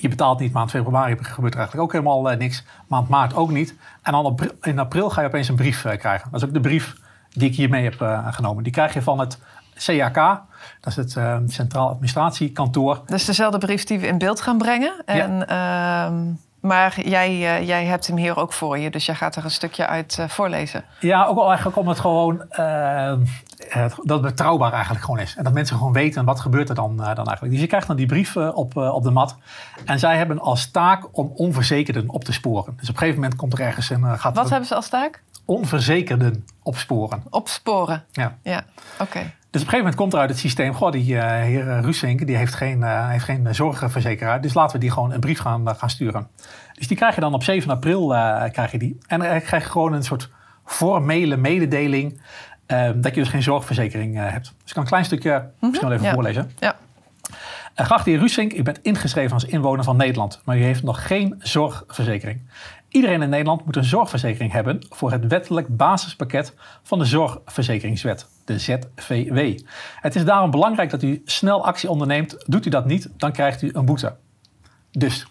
[0.01, 0.53] Je betaalt niet.
[0.53, 2.65] Maand februari gebeurt er eigenlijk ook helemaal eh, niks.
[2.87, 3.75] Maand maart ook niet.
[4.03, 6.31] En dan in april ga je opeens een brief eh, krijgen.
[6.31, 6.95] Dat is ook de brief
[7.31, 8.63] die ik hier mee heb eh, genomen.
[8.63, 9.39] Die krijg je van het
[9.75, 10.15] CAK.
[10.15, 10.45] Dat
[10.87, 13.03] is het eh, Centraal Administratiekantoor.
[13.07, 15.03] Dus dezelfde brief die we in beeld gaan brengen.
[15.05, 16.15] En, ehm,
[16.67, 19.51] maar jij, eh, jij hebt hem hier ook voor je, dus jij gaat er een
[19.51, 20.85] stukje uit eh, voorlezen.
[21.01, 22.51] Ja, ook wel eigenlijk om het gewoon...
[22.51, 23.15] eh,
[24.03, 25.37] dat het betrouwbaar eigenlijk gewoon is.
[25.37, 27.51] En dat mensen gewoon weten wat gebeurt er dan, dan eigenlijk.
[27.51, 29.37] Dus je krijgt dan die brief op, op de mat.
[29.85, 32.75] En zij hebben als taak om onverzekerden op te sporen.
[32.77, 34.19] Dus op een gegeven moment komt er ergens een...
[34.19, 35.23] gaat Wat er hebben ze als taak?
[35.47, 37.23] onverzekerden opsporen.
[37.31, 38.05] Opsporen.
[38.13, 38.37] Ja.
[38.43, 38.65] Ja,
[39.01, 39.33] oké.
[39.57, 40.75] Dus op een gegeven moment komt er uit het systeem...
[40.75, 44.41] Goh, die eh, heer Rusink, die heeft geen, eh, heeft geen zorgverzekeraar.
[44.41, 46.29] Dus laten we die gewoon een brief gaan, eh, gaan sturen.
[46.75, 48.09] Dus die krijg je dan op 7 april.
[48.53, 48.99] krijg je die.
[49.07, 50.31] En dan krijg je gewoon een soort
[50.65, 52.21] formele mededeling...
[52.67, 54.45] eh, dat je dus geen zorgverzekering hebt.
[54.45, 56.13] Dus ik kan een klein stukje misschien wel even ja.
[56.13, 56.51] voorlezen.
[56.59, 56.77] Ja.
[57.81, 61.07] Uh, Geachte heer Rusink, u bent ingeschreven als inwoner van Nederland, maar u heeft nog
[61.07, 62.41] geen zorgverzekering.
[62.97, 68.59] Iedereen in Nederland moet een zorgverzekering hebben voor het wettelijk basispakket van de Zorgverzekeringswet, de
[68.59, 69.59] ZVW.
[70.01, 72.45] Het is daarom belangrijk dat u snel actie onderneemt.
[72.47, 74.17] Doet u dat niet, dan krijgt u een boete.
[74.91, 75.27] Dus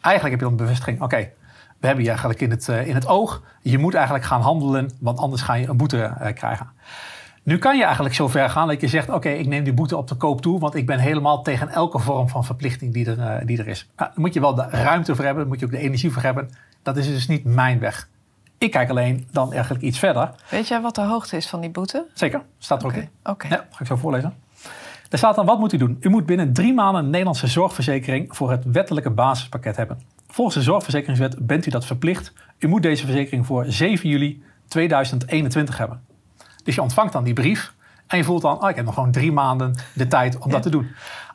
[0.00, 1.30] eigenlijk heb je dan de bevestiging, oké,
[1.78, 3.42] we hebben je eigenlijk in het, eh, in het oog.
[3.62, 6.70] Je moet eigenlijk gaan handelen, want anders ga je een boete eh, krijgen.
[7.42, 9.96] Nu kan je eigenlijk zo ver gaan dat je zegt: Oké, ik neem die boete
[9.96, 13.18] op de koop toe, want ik ben helemaal tegen elke vorm van verplichting die er,
[13.18, 13.88] eh, die er is.
[13.96, 16.10] Nou, daar moet je wel de ruimte voor hebben, daar moet je ook de energie
[16.10, 16.50] voor hebben.
[16.82, 18.08] Dat is dus niet mijn weg.
[18.58, 20.30] Ik kijk alleen dan eigenlijk iets verder.
[20.50, 22.06] Weet jij wat de hoogte is van die boete?
[22.14, 23.08] Zeker, staat er ook in.
[23.24, 23.46] Oké.
[23.48, 24.34] Ja, ga ik zo voorlezen.
[25.10, 25.96] Er staat dan, wat moet u doen?
[26.00, 30.00] U moet binnen drie maanden een Nederlandse zorgverzekering voor het wettelijke basispakket hebben.
[30.28, 32.32] Volgens de zorgverzekeringswet bent u dat verplicht.
[32.58, 36.00] U moet deze verzekering voor 7 juli 2021 hebben.
[36.64, 37.74] Dus je ontvangt dan die brief
[38.06, 40.62] en je voelt dan, oh, ik heb nog gewoon drie maanden de tijd om dat
[40.62, 40.90] te doen.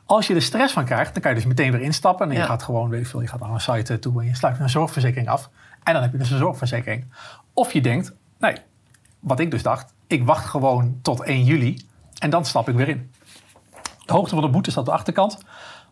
[0.06, 2.30] Als je er stress van krijgt, dan kan je dus meteen weer instappen.
[2.30, 4.34] En je gaat gewoon, weet ik veel, je gaat naar een site toe en je
[4.34, 5.50] sluit een zorgverzekering af.
[5.82, 7.12] En dan heb je dus een zorgverzekering.
[7.52, 8.56] Of je denkt, nee,
[9.20, 11.86] wat ik dus dacht, ik wacht gewoon tot 1 juli
[12.18, 13.10] en dan stap ik weer in.
[14.04, 15.38] De hoogte van de boete staat op de achterkant.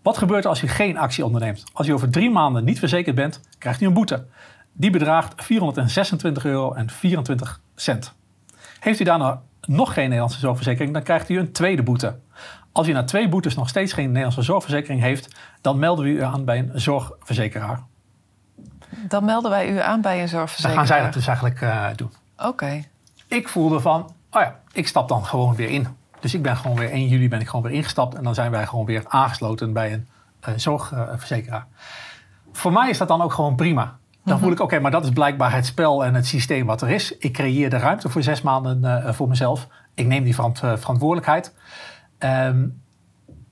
[0.02, 1.64] Wat gebeurt er als u geen actie onderneemt?
[1.72, 4.26] Als u over drie maanden niet verzekerd bent, krijgt u een boete.
[4.72, 8.14] Die bedraagt 426 euro en 24 cent.
[8.80, 12.18] Heeft u daarna nog geen Nederlandse zorgverzekering, dan krijgt u een tweede boete.
[12.74, 15.28] Als u na twee boetes nog steeds geen Nederlandse zorgverzekering heeft,
[15.60, 17.82] dan melden we u aan bij een zorgverzekeraar.
[19.08, 20.76] Dan melden wij u aan bij een Dan zorgverzekeraar.
[20.76, 22.10] gaan zij dat dus eigenlijk eh, doen.
[22.38, 22.84] Oké.
[23.28, 25.86] Ik voelde van, oh ja, ik stap dan gewoon weer in.
[26.20, 28.14] Dus ik ben gewoon weer 1 juli ben ik gewoon weer ingestapt.
[28.14, 30.06] En dan zijn wij gewoon weer aangesloten bij een
[30.40, 31.66] eh, zorgverzekeraar.
[32.52, 33.96] Voor mij is dat dan ook gewoon prima.
[34.24, 36.90] Dan voel ik, oké, maar dat is blijkbaar het spel en het systeem wat er
[36.90, 37.16] is.
[37.18, 39.66] Ik creëer de ruimte voor zes maanden eh, voor mezelf.
[39.94, 41.54] Ik neem die verant- verantwoordelijkheid.
[42.18, 42.66] Ehm,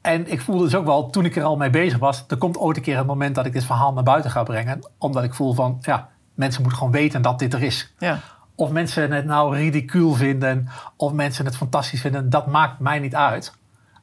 [0.01, 2.25] en ik voelde dus ook wel, toen ik er al mee bezig was...
[2.29, 4.79] er komt ooit een keer een moment dat ik dit verhaal naar buiten ga brengen.
[4.99, 7.95] Omdat ik voel van, ja, mensen moeten gewoon weten dat dit er is.
[7.99, 8.19] Ja.
[8.55, 13.15] Of mensen het nou ridicuul vinden, of mensen het fantastisch vinden, dat maakt mij niet
[13.15, 13.55] uit.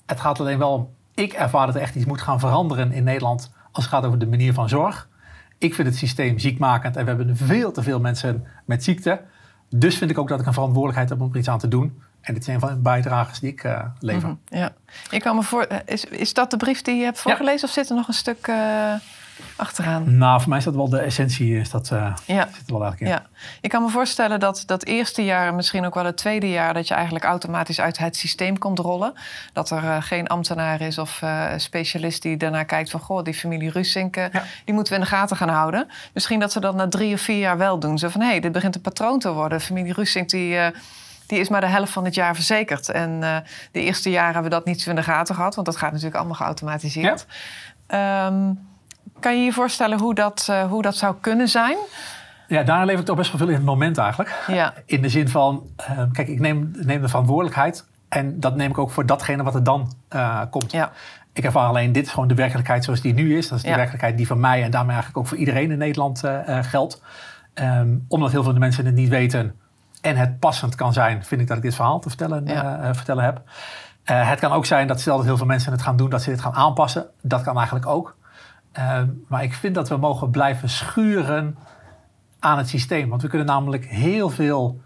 [0.06, 3.04] Het gaat alleen wel om, ik ervaar dat er echt iets moet gaan veranderen in
[3.04, 5.08] Nederland als het gaat over de manier van zorg.
[5.58, 9.22] Ik vind het systeem ziekmakend en we hebben veel te veel mensen met ziekte.
[9.70, 12.02] Dus vind ik ook dat ik een verantwoordelijkheid heb om er iets aan te doen.
[12.30, 14.28] En dit zijn van de bijdragers die ik eh, lever.
[14.30, 14.72] Mhm, ja.
[15.10, 17.74] Ik kan me voor, eh, is, is dat de brief die je hebt voorgelezen of
[17.74, 18.94] zit er nog een stuk eh,
[19.56, 20.18] achteraan?
[20.18, 22.16] Nou, voor mij is dat wel de essentie, is dat, Ja.
[22.26, 23.08] zit er wel eigenlijk in.
[23.08, 23.26] Ja,
[23.62, 26.88] ik kan me voorstellen dat dat eerste jaar, misschien ook wel het tweede jaar, dat
[26.88, 29.14] je eigenlijk automatisch uit het systeem komt rollen.
[29.54, 31.24] Dat er geen ambtenaar is of
[31.58, 34.30] specialist die daarna kijkt van, goh, die familie Rusink, Ja.
[34.66, 35.88] die moeten we in de gaten gaan houden.
[36.14, 37.98] Misschien dat ze dat na drie of vier jaar wel doen.
[37.98, 39.62] Zo van, hé, hey, dit begint een patroon te worden.
[39.62, 40.58] Familie Rusink, die,
[41.30, 42.90] die is maar de helft van het jaar verzekerd.
[42.90, 43.38] En eh,
[43.72, 45.90] de eerste jaren hebben we dat niet zo in de gaten gehad, want dat gaat
[45.92, 47.26] natuurlijk allemaal geautomatiseerd.
[47.88, 48.52] Ehm,
[49.20, 51.78] kan je je voorstellen hoe dat, eh, hoe dat zou kunnen zijn?
[52.48, 54.44] Ja, daar leef ik toch best wel veel in het moment eigenlijk.
[54.48, 54.74] Ja.
[54.86, 57.86] In de zin van, eh, kijk, ik neem, neem de verantwoordelijkheid.
[58.10, 60.72] En dat neem ik ook voor datgene wat er dan eh, komt.
[60.72, 60.92] Ja.
[61.34, 63.48] Ik ervaar alleen, dit is gewoon de werkelijkheid zoals die nu is.
[63.48, 63.76] Dat is de Ja.
[63.76, 66.24] werkelijkheid die voor mij en daarmee eigenlijk ook voor iedereen in Nederland
[66.62, 67.02] geldt.
[67.54, 69.56] Ehm, omdat heel veel mensen het niet weten
[70.02, 72.80] en het passend kan zijn, vind ik dat ik dit verhaal te vertellen, Ja.
[72.80, 73.42] eh, eh, vertellen heb.
[74.04, 76.22] Eh, het kan ook zijn dat stel dat heel veel mensen het gaan doen, dat
[76.22, 77.08] ze dit gaan aanpassen.
[77.22, 78.16] Dat kan eigenlijk ook.
[78.72, 81.58] Ehm, maar ik vind dat we mogen blijven schuren
[82.40, 83.10] aan het systeem.
[83.10, 84.82] Want we kunnen namelijk heel veel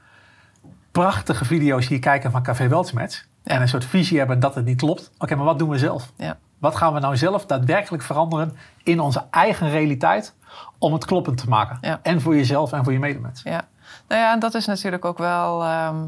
[0.91, 3.28] prachtige video's hier kijken van Café Weltsmet.
[3.43, 5.11] En een soort visie hebben dat het niet klopt.
[5.18, 6.11] Oké, maar wat doen we zelf?
[6.18, 6.38] Ja.
[6.57, 10.36] Wat gaan we nou zelf daadwerkelijk veranderen in onze eigen realiteit
[10.78, 11.99] om het kloppend te maken?
[12.01, 13.41] En voor jezelf en voor je medemens.
[13.43, 13.61] Ja,
[14.08, 16.06] nou ja, en dat is natuurlijk ook wel ehm,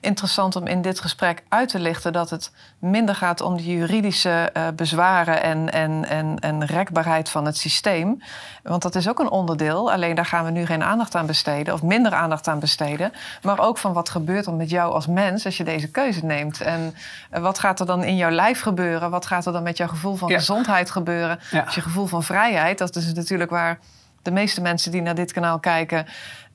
[0.00, 4.50] interessant om in dit gesprek uit te lichten dat het minder gaat om de juridische
[4.52, 8.22] eh, bezwaren en, en, en, en rekbaarheid van het systeem.
[8.62, 11.74] Want dat is ook een onderdeel, alleen daar gaan we nu geen aandacht aan besteden
[11.74, 13.12] of minder aandacht aan besteden.
[13.42, 16.60] Maar ook van wat gebeurt er met jou als mens als je deze keuze neemt.
[16.60, 16.94] En
[17.30, 19.10] eh, wat gaat er dan in jouw lijf gebeuren?
[19.10, 20.38] Wat gaat er dan met jouw gevoel van Ja.
[20.38, 21.38] gezondheid gebeuren?
[21.50, 21.64] Ja.
[21.64, 23.78] Dus je gevoel van vrijheid, dat is natuurlijk waar
[24.22, 26.06] de meeste mensen die naar dit kanaal kijken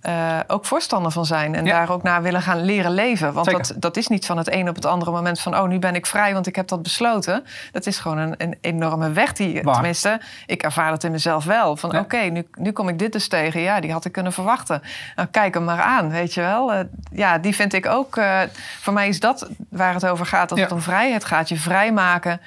[0.02, 1.56] eh, ook voorstander van zijn.
[1.56, 1.72] En Ja.
[1.78, 3.34] daar ook naar willen gaan leren leven.
[3.34, 3.68] Want Zeker.
[3.68, 5.58] dat, dat is niet van het een op het andere moment van...
[5.58, 7.46] oh, nu ben ik vrij, want ik heb dat besloten.
[7.72, 9.62] Dat is gewoon een, een enorme weg die...
[9.64, 9.74] Waar.
[9.74, 11.76] Tenminste, ik ervaar het in mezelf wel.
[11.78, 12.00] Van Ja.
[12.00, 13.62] oké, nu, nu kom ik dit dus tegen.
[13.62, 14.82] Ja, die had ik kunnen verwachten.
[15.16, 16.74] Nou, kijk hem maar aan, weet je wel.
[16.74, 16.80] Eh,
[17.12, 18.18] ja, die vind ik ook...
[18.18, 18.40] eh,
[18.82, 20.50] voor mij is dat waar het over gaat.
[20.52, 20.66] Als Ja.
[20.66, 21.50] het om vrijheid gaat.
[21.50, 22.42] Je vrijmaken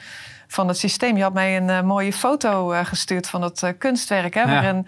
[0.48, 1.16] van het systeem.
[1.16, 4.34] Je had mij een eh, mooie foto eh, gestuurd van dat eh, kunstwerk...
[4.34, 4.46] Hè, Ja.
[4.48, 4.86] waarin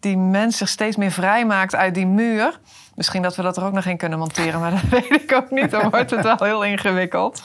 [0.00, 2.58] die mens zich steeds meer vrijmaakt uit die muur.
[2.94, 5.50] Misschien dat we dat er ook nog in kunnen monteren, maar dat weet ik ook
[5.50, 5.70] niet.
[5.70, 7.42] Dan wordt het wel heel ingewikkeld.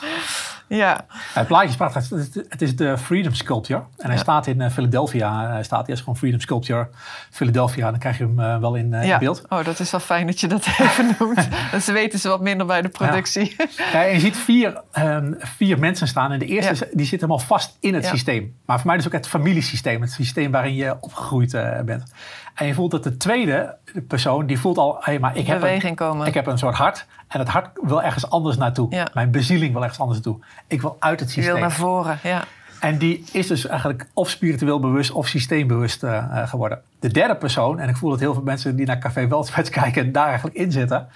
[0.67, 2.09] Ja, Het plaatje is prachtig.
[2.49, 3.79] Het is- de Freedom Sculpture.
[3.79, 4.21] En hij Ja.
[4.21, 5.49] staat in eh, Philadelphia.
[5.49, 6.89] Hij staat eerst gewoon Freedom Sculpture
[7.31, 7.89] Philadelphia.
[7.89, 9.43] Dan krijg je hem eh, wel in, eh, beeld.
[9.49, 11.47] Oh, dat is wel fijn dat je dat even noemt.
[11.71, 13.55] Dan weten ze wat minder bij de productie.
[13.93, 16.31] Ja, je ziet vier, ehm, vier mensen staan.
[16.31, 18.55] En de eerste is- die zit helemaal vast in het systeem.
[18.65, 20.01] Maar voor mij is ook het familiesysteem.
[20.01, 22.11] Het systeem waarin je opgegroeid eh, bent.
[22.55, 23.75] En je voelt dat de tweede
[24.07, 24.97] persoon, die voelt al...
[24.99, 26.27] Hey, maar ik heb, een, komen.
[26.27, 27.05] ik heb een soort hart.
[27.27, 28.87] En het hart wil ergens anders naartoe.
[28.95, 29.07] Ja.
[29.13, 30.43] Mijn bezieling wil ergens anders naartoe.
[30.67, 31.53] Ik wil uit het Je systeem.
[31.53, 32.43] wil naar voren, ja.
[32.79, 36.81] En die is dus eigenlijk of spiritueel bewust of systeembewust eh, eh, geworden.
[36.99, 40.05] De derde persoon, en ik voel dat heel veel mensen die naar Café Weltsmet kijken
[40.05, 41.07] en daar eigenlijk in zitten,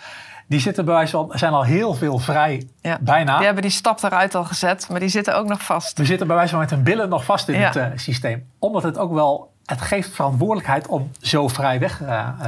[0.47, 2.97] die zitten bij wijze van, zijn al heel veel vrij, ja.
[3.01, 3.35] bijna.
[3.35, 5.97] Die hebben die stap eruit al gezet, maar die zitten ook nog vast.
[5.97, 7.65] We zitten bij wijze van met hun billen nog vast in Ja.
[7.65, 8.45] het eh, systeem.
[8.59, 12.03] Omdat het ook wel, het geeft verantwoordelijkheid om zo vrij weg te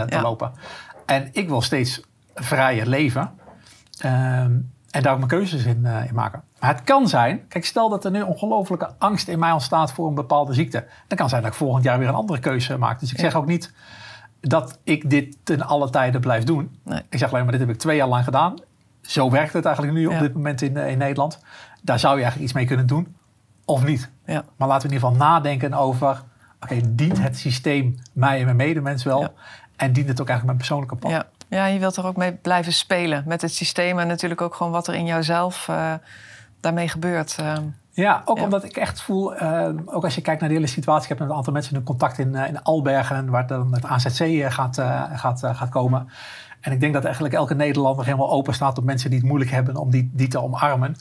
[0.10, 0.22] Ja.
[0.22, 0.52] lopen.
[1.06, 2.02] En ik wil steeds
[2.36, 3.32] vrijer leven.
[4.00, 4.52] Ehm,
[4.94, 6.44] en daar ook mijn keuzes in, eh, in maken.
[6.60, 10.08] Maar het kan zijn, kijk, stel dat er nu ongelofelijke angst in mij ontstaat voor
[10.08, 10.86] een bepaalde ziekte.
[11.08, 13.00] Dan kan zijn dat ik volgend jaar weer een andere keuze maak.
[13.00, 13.74] Dus ik zeg ook niet
[14.40, 16.78] dat ik dit ten alle tijden blijf doen.
[16.84, 17.02] Nee.
[17.10, 18.56] Ik zeg alleen maar, dit heb ik twee jaar lang gedaan.
[19.02, 20.20] Zo werkt het eigenlijk nu op Ja.
[20.20, 21.40] dit moment in, eh, in Nederland.
[21.82, 23.16] Daar zou je eigenlijk iets mee kunnen doen.
[23.66, 24.10] Of niet.
[24.26, 24.44] Ja.
[24.58, 26.24] Maar laten we in ieder geval nadenken over...
[26.60, 29.22] Oké, dient het systeem mij en mijn medemens wel?
[29.22, 29.32] Ja.
[29.76, 31.12] En dient het ook eigenlijk mijn persoonlijke pad?
[31.12, 31.26] Ja.
[31.54, 34.00] Ja, je wilt er ook mee blijven spelen met het systeem.
[34.00, 35.94] En natuurlijk ook gewoon wat er in jouzelf eh,
[36.60, 37.36] daarmee gebeurt.
[37.40, 37.54] eh.
[37.92, 38.44] Ja, ook Ja.
[38.44, 41.20] omdat ik echt voel, eh, ook als je kijkt naar de hele situatie, ik heb
[41.20, 44.76] met een aantal mensen nu contact in, in Albergen, waar dan het AZC gaat,
[45.14, 46.10] gaat, gaat komen.
[46.62, 49.52] En ik denk dat eigenlijk elke Nederlander helemaal open staat op mensen die het moeilijk
[49.52, 50.96] hebben om die, die te omarmen.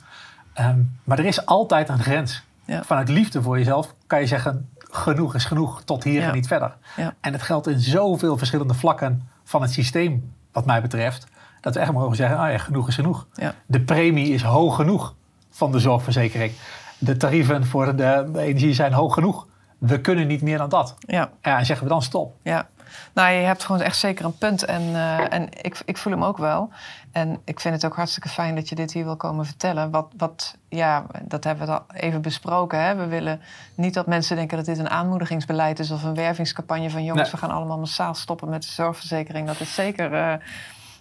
[0.53, 2.42] Ehm, maar er is altijd een grens.
[2.64, 2.82] Ja.
[2.82, 6.28] Vanuit liefde voor jezelf kan je zeggen, genoeg is genoeg, tot hier Ja.
[6.28, 6.76] en niet verder.
[6.96, 7.14] Ja.
[7.20, 11.26] En het geldt in zoveel verschillende vlakken van het systeem, wat mij betreft,
[11.61, 13.26] dat we echt mogen zeggen, ah ja, genoeg is genoeg.
[13.34, 13.55] Ja.
[13.66, 15.14] De premie is hoog genoeg
[15.50, 16.53] van de zorgverzekering.
[16.98, 19.46] De tarieven voor de, de energie zijn hoog genoeg.
[19.78, 20.94] We kunnen niet meer dan dat.
[21.07, 21.30] ja.
[21.42, 22.34] Ja, en zeggen we dan stop.
[22.42, 22.68] Ja,
[23.12, 24.64] nou, je hebt gewoon echt zeker een punt.
[24.64, 26.70] En, eh, en ik, ik voel hem ook wel.
[27.12, 29.90] En ik vind het ook hartstikke fijn dat je dit hier wil komen vertellen.
[29.90, 32.82] Wat, wat ja, dat hebben we al even besproken.
[32.82, 32.95] Hè?
[32.95, 33.40] We willen
[33.74, 37.40] niet dat mensen denken dat dit een aanmoedigingsbeleid is of een wervingscampagne van jongens, Nee.
[37.40, 39.47] we gaan allemaal massaal stoppen met de zorgverzekering.
[39.47, 40.34] Dat is zeker eh,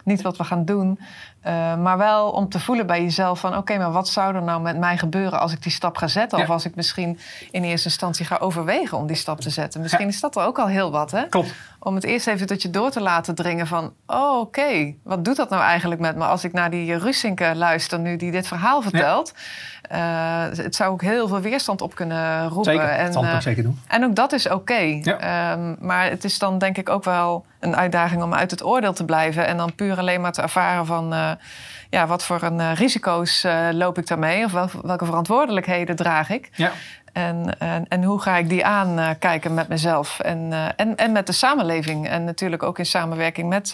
[0.04, 1.00] niet wat we gaan doen.
[1.42, 4.62] Eh, maar wel om te voelen bij jezelf van oké, maar wat zou er nou
[4.62, 6.38] met mij gebeuren als ik die stap ga zetten?
[6.38, 6.44] Ja.
[6.44, 7.20] Of als ik misschien
[7.52, 9.82] in eerste instantie ga overwegen om die stap te zetten.
[9.82, 10.12] Misschien Ja.
[10.12, 11.24] is dat er ook al heel wat, hè?
[11.24, 11.54] Klopt.
[11.80, 13.94] Om het eerst even tot je door te laten dringen van...
[14.08, 18.00] oh, oké, wat doet dat nou eigenlijk met me als ik naar die Russinke luister...
[18.00, 19.34] nu die dit verhaal vertelt?
[19.82, 22.74] Eh, het zou ook heel veel weerstand op kunnen roepen.
[22.74, 22.89] Zeker.
[22.89, 23.80] En, dat eh, ook zeker doen.
[23.88, 24.74] en ook dat is oké.
[24.74, 28.94] Ehm, maar het is dan denk ik ook wel een uitdaging om uit het oordeel
[28.94, 29.48] te blijven...
[29.48, 31.31] en dan puur alleen maar te ervaren van...
[31.32, 31.46] eh,
[31.90, 34.46] ja, wat voor een eh, risico's eh, loop ik daarmee?
[34.46, 36.50] Of wel- welke verantwoordelijkheden draag ik?
[36.54, 36.72] Ja.
[37.14, 41.34] En, en, en hoe ga ik die aankijken met mezelf en, en, en met de
[41.34, 42.08] samenleving.
[42.08, 43.74] En natuurlijk ook in samenwerking met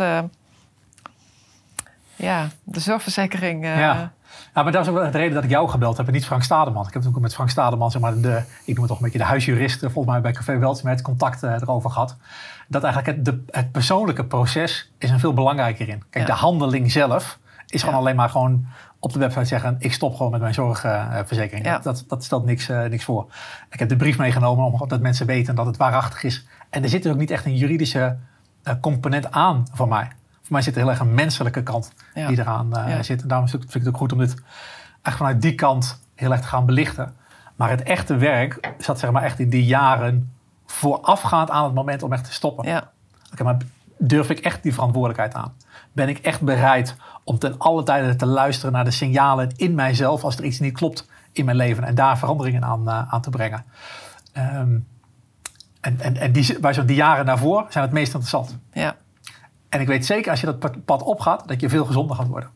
[2.16, 3.66] ja, de zorgverzekering.
[3.66, 4.12] Ja.
[4.54, 6.26] Ja, maar dat is ook wel de reden dat ik jou gebeld heb en niet
[6.26, 6.88] Frank Stademan.
[6.88, 9.18] Ik heb ook met Frank Stademan, zeg maar, de, ik noem het toch een beetje
[9.18, 12.16] de huisjurist, volgens mij bij Café Weltsmet, contact erover gehad.
[12.68, 16.04] Dat eigenlijk het, de, het persoonlijke proces is een veel belangrijker in.
[16.10, 16.34] Kijk, Ja.
[16.34, 18.66] de handeling zelf is gewoon alleen maar gewoon
[19.00, 19.76] op de website zeggen...
[19.80, 21.66] ik stop gewoon met mijn zorgverzekering.
[21.66, 21.80] Ja.
[21.80, 23.26] Dat, dat, stelt niks, eh, niks voor.
[23.70, 26.48] Ik heb de brief meegenomen omdat mensen weten dat het waarachtig is.
[26.70, 28.18] En er zit er ook niet echt een juridische
[28.64, 30.08] eh, component aan voor mij.
[30.42, 32.28] Voor mij zit er heel erg een menselijke kant Ja.
[32.28, 33.04] die eraan eh, Ja.
[33.04, 33.22] zit.
[33.22, 34.36] En daarom vind ik het ook goed om dit
[35.02, 37.14] echt vanuit die kant heel erg te gaan belichten.
[37.56, 40.32] Maar het echte werk zat zeg maar echt in die jaren
[40.66, 42.68] voorafgaand aan het moment om echt te stoppen.
[42.68, 42.90] Ja,
[43.32, 43.58] Oké, maar
[43.98, 45.54] durf ik echt die verantwoordelijkheid aan?
[45.98, 50.24] Ben ik echt bereid om ten alle tijde te luisteren naar de signalen in mijzelf
[50.24, 53.30] als er iets niet klopt in mijn leven en daar veranderingen aan, eh, aan te
[53.30, 53.66] brengen?
[54.34, 54.78] Ehm,
[55.82, 58.58] en en, en die, bij zo'n die jaren daarvoor zijn het meest interessant.
[58.74, 58.96] ja.
[59.70, 62.28] En ik weet zeker als je dat pad- pad opgaat, dat je veel gezonder gaat
[62.28, 62.50] worden.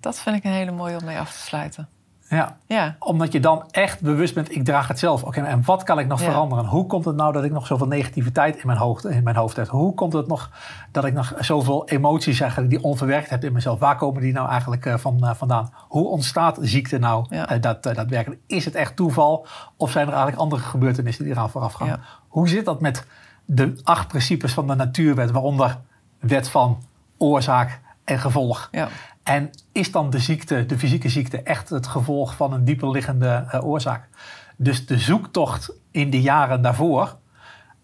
[0.00, 1.88] Dat vind ik een hele mooie om mee af te sluiten.
[2.36, 5.22] Ja, Ja, omdat je dan echt bewust bent, ik draag het zelf.
[5.22, 6.24] Oké, en wat kan ik nog Ja.
[6.30, 6.64] veranderen?
[6.64, 9.56] Hoe komt het nou dat ik nog zoveel negativiteit in mijn, hoofd, in mijn hoofd
[9.56, 9.68] heb?
[9.68, 10.50] Hoe komt het nog
[10.90, 13.78] dat ik nog zoveel emoties eigenlijk die onverwerkt heb in mezelf?
[13.78, 15.72] Waar komen die nou eigenlijk eh, van, eh, vandaan?
[15.88, 17.48] Hoe ontstaat ziekte nou Ja.
[17.48, 18.40] eh, dat, daadwerkelijk?
[18.46, 19.46] Is het echt toeval?
[19.76, 22.00] Of zijn er eigenlijk andere gebeurtenissen die eraan vooraf gaan?
[22.28, 23.06] Hoe zit dat met
[23.44, 25.78] de acht principes van de natuurwet, waaronder
[26.20, 26.82] wet van
[27.18, 28.68] oorzaak en gevolg?
[28.72, 28.88] ja,
[29.32, 33.44] En is dan de ziekte, de fysieke ziekte, echt het gevolg van een dieper liggende
[33.50, 34.08] eh, oorzaak?
[34.56, 37.16] Dus de zoektocht in de jaren daarvoor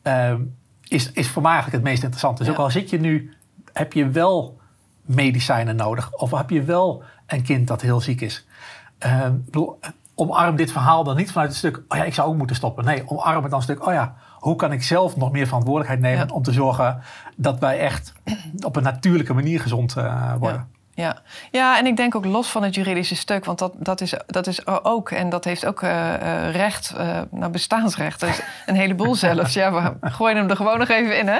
[0.03, 0.41] ehm,
[0.89, 2.39] is, is voor mij eigenlijk het meest interessant.
[2.39, 2.53] Dus Ja.
[2.53, 3.35] ook al zit je nu,
[3.73, 4.61] heb je wel
[5.03, 8.47] medicijnen nodig, of heb je wel een kind dat heel ziek is.
[8.99, 9.79] Ik bedoel,
[10.15, 12.85] omarm dit verhaal dan niet vanuit het stuk, oh ja, ik zou ook moeten stoppen.
[12.85, 16.01] Nee, omarm het dan een stuk, oh ja, hoe kan ik zelf nog meer verantwoordelijkheid
[16.03, 16.35] nemen Ja.
[16.35, 17.01] om te zorgen
[17.37, 18.13] dat wij echt
[18.65, 20.67] op een natuurlijke manier gezond eh, worden.
[20.71, 20.78] ja.
[21.51, 24.47] Ja, en ik denk ook los van het juridische stuk, want dat, dat, is, dat
[24.47, 25.11] is er ook.
[25.11, 28.23] En dat heeft ook eh, eh, recht, eh nou bestaansrecht.
[28.23, 29.55] Is een heleboel zelfs.
[29.55, 31.39] Ja, we gooien hem er gewoon nog even in, hè?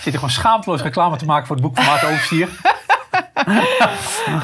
[0.00, 2.48] Zit je gewoon schaamteloos reclame te maken voor het boek van Maarten Overstier?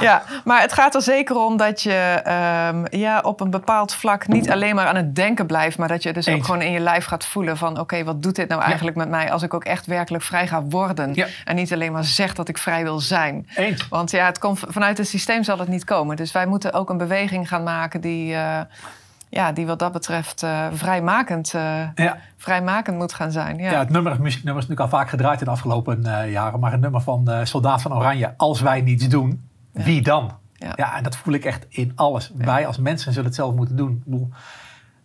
[0.00, 4.26] Ja, maar het gaat er zeker om dat je ehm, ja, op een bepaald vlak
[4.28, 6.80] niet alleen maar aan het denken blijft, maar dat je dus ook gewoon in je
[6.80, 9.64] lijf gaat voelen van oké, wat doet dit nou eigenlijk met mij als ik ook
[9.64, 11.26] echt werkelijk vrij ga worden Ja.
[11.44, 13.48] en niet alleen maar zeg dat ik vrij wil zijn.
[13.57, 13.88] Eens.
[13.88, 16.16] Want ja, het komt, vanuit het systeem zal het niet komen.
[16.16, 18.61] Dus wij moeten ook een beweging gaan maken die, eh,
[19.35, 22.16] ja, die wat dat betreft eh, vrijmakend, eh, Ja.
[22.37, 23.59] vrijmakend moet gaan zijn.
[23.59, 26.33] Ja, Ja, het nummer, het muzieknummer is natuurlijk al vaak gedraaid in de afgelopen eh,
[26.33, 26.61] jaren.
[26.61, 29.83] Maar het nummer van Soldaat van Oranje, als wij niets doen, Ja.
[29.83, 30.30] wie dan?
[30.55, 30.97] Ja.
[30.97, 32.33] En dat voel ik echt in alles.
[32.35, 33.91] Wij als mensen zullen het zelf moeten doen.
[33.91, 34.28] Ik bedoel,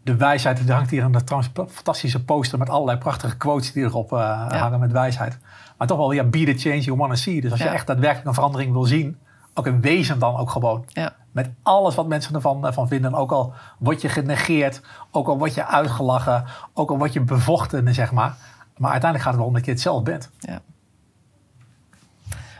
[0.03, 4.09] de wijsheid, er hangt hier een trouwens fantastische poster met allerlei prachtige quotes die erop
[4.09, 5.37] hangen met wijsheid.
[5.77, 7.41] Maar toch wel, ja, be the change you want to see.
[7.41, 9.17] Dus als je echt daadwerkelijk een verandering wil zien,
[9.57, 10.85] ook een wezen dan ook gewoon.
[10.87, 13.13] ja, Met alles wat mensen ervan eh, van vinden.
[13.15, 14.81] Ook al word je genegeerd,
[15.11, 18.35] ook al word je uitgelachen, ook al word je bevochten, zeg maar.
[18.77, 20.29] Maar uiteindelijk gaat het wel om dat je het zelf bent.
[20.39, 20.59] ja.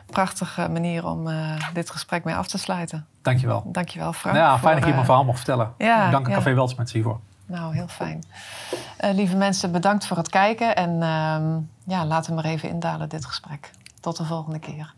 [0.06, 3.06] Prachtige manier om eh, dit gesprek mee af te sluiten.
[3.22, 3.64] Dankjewel.
[3.66, 4.36] Dankjewel, Frank.
[4.36, 5.74] Nou ja, voor, fijn dat je hier eh, mijn verhaal mocht vertellen.
[5.78, 6.34] ja, dank ja.
[6.34, 7.20] Café Weltsmets hiervoor.
[7.45, 8.24] Nou, heel fijn.
[9.00, 10.76] Lieve mensen, bedankt voor het kijken.
[10.76, 13.72] En ehm, ja, laten we maar even indalen, dit gesprek.
[14.00, 14.93] Tot de volgende keer.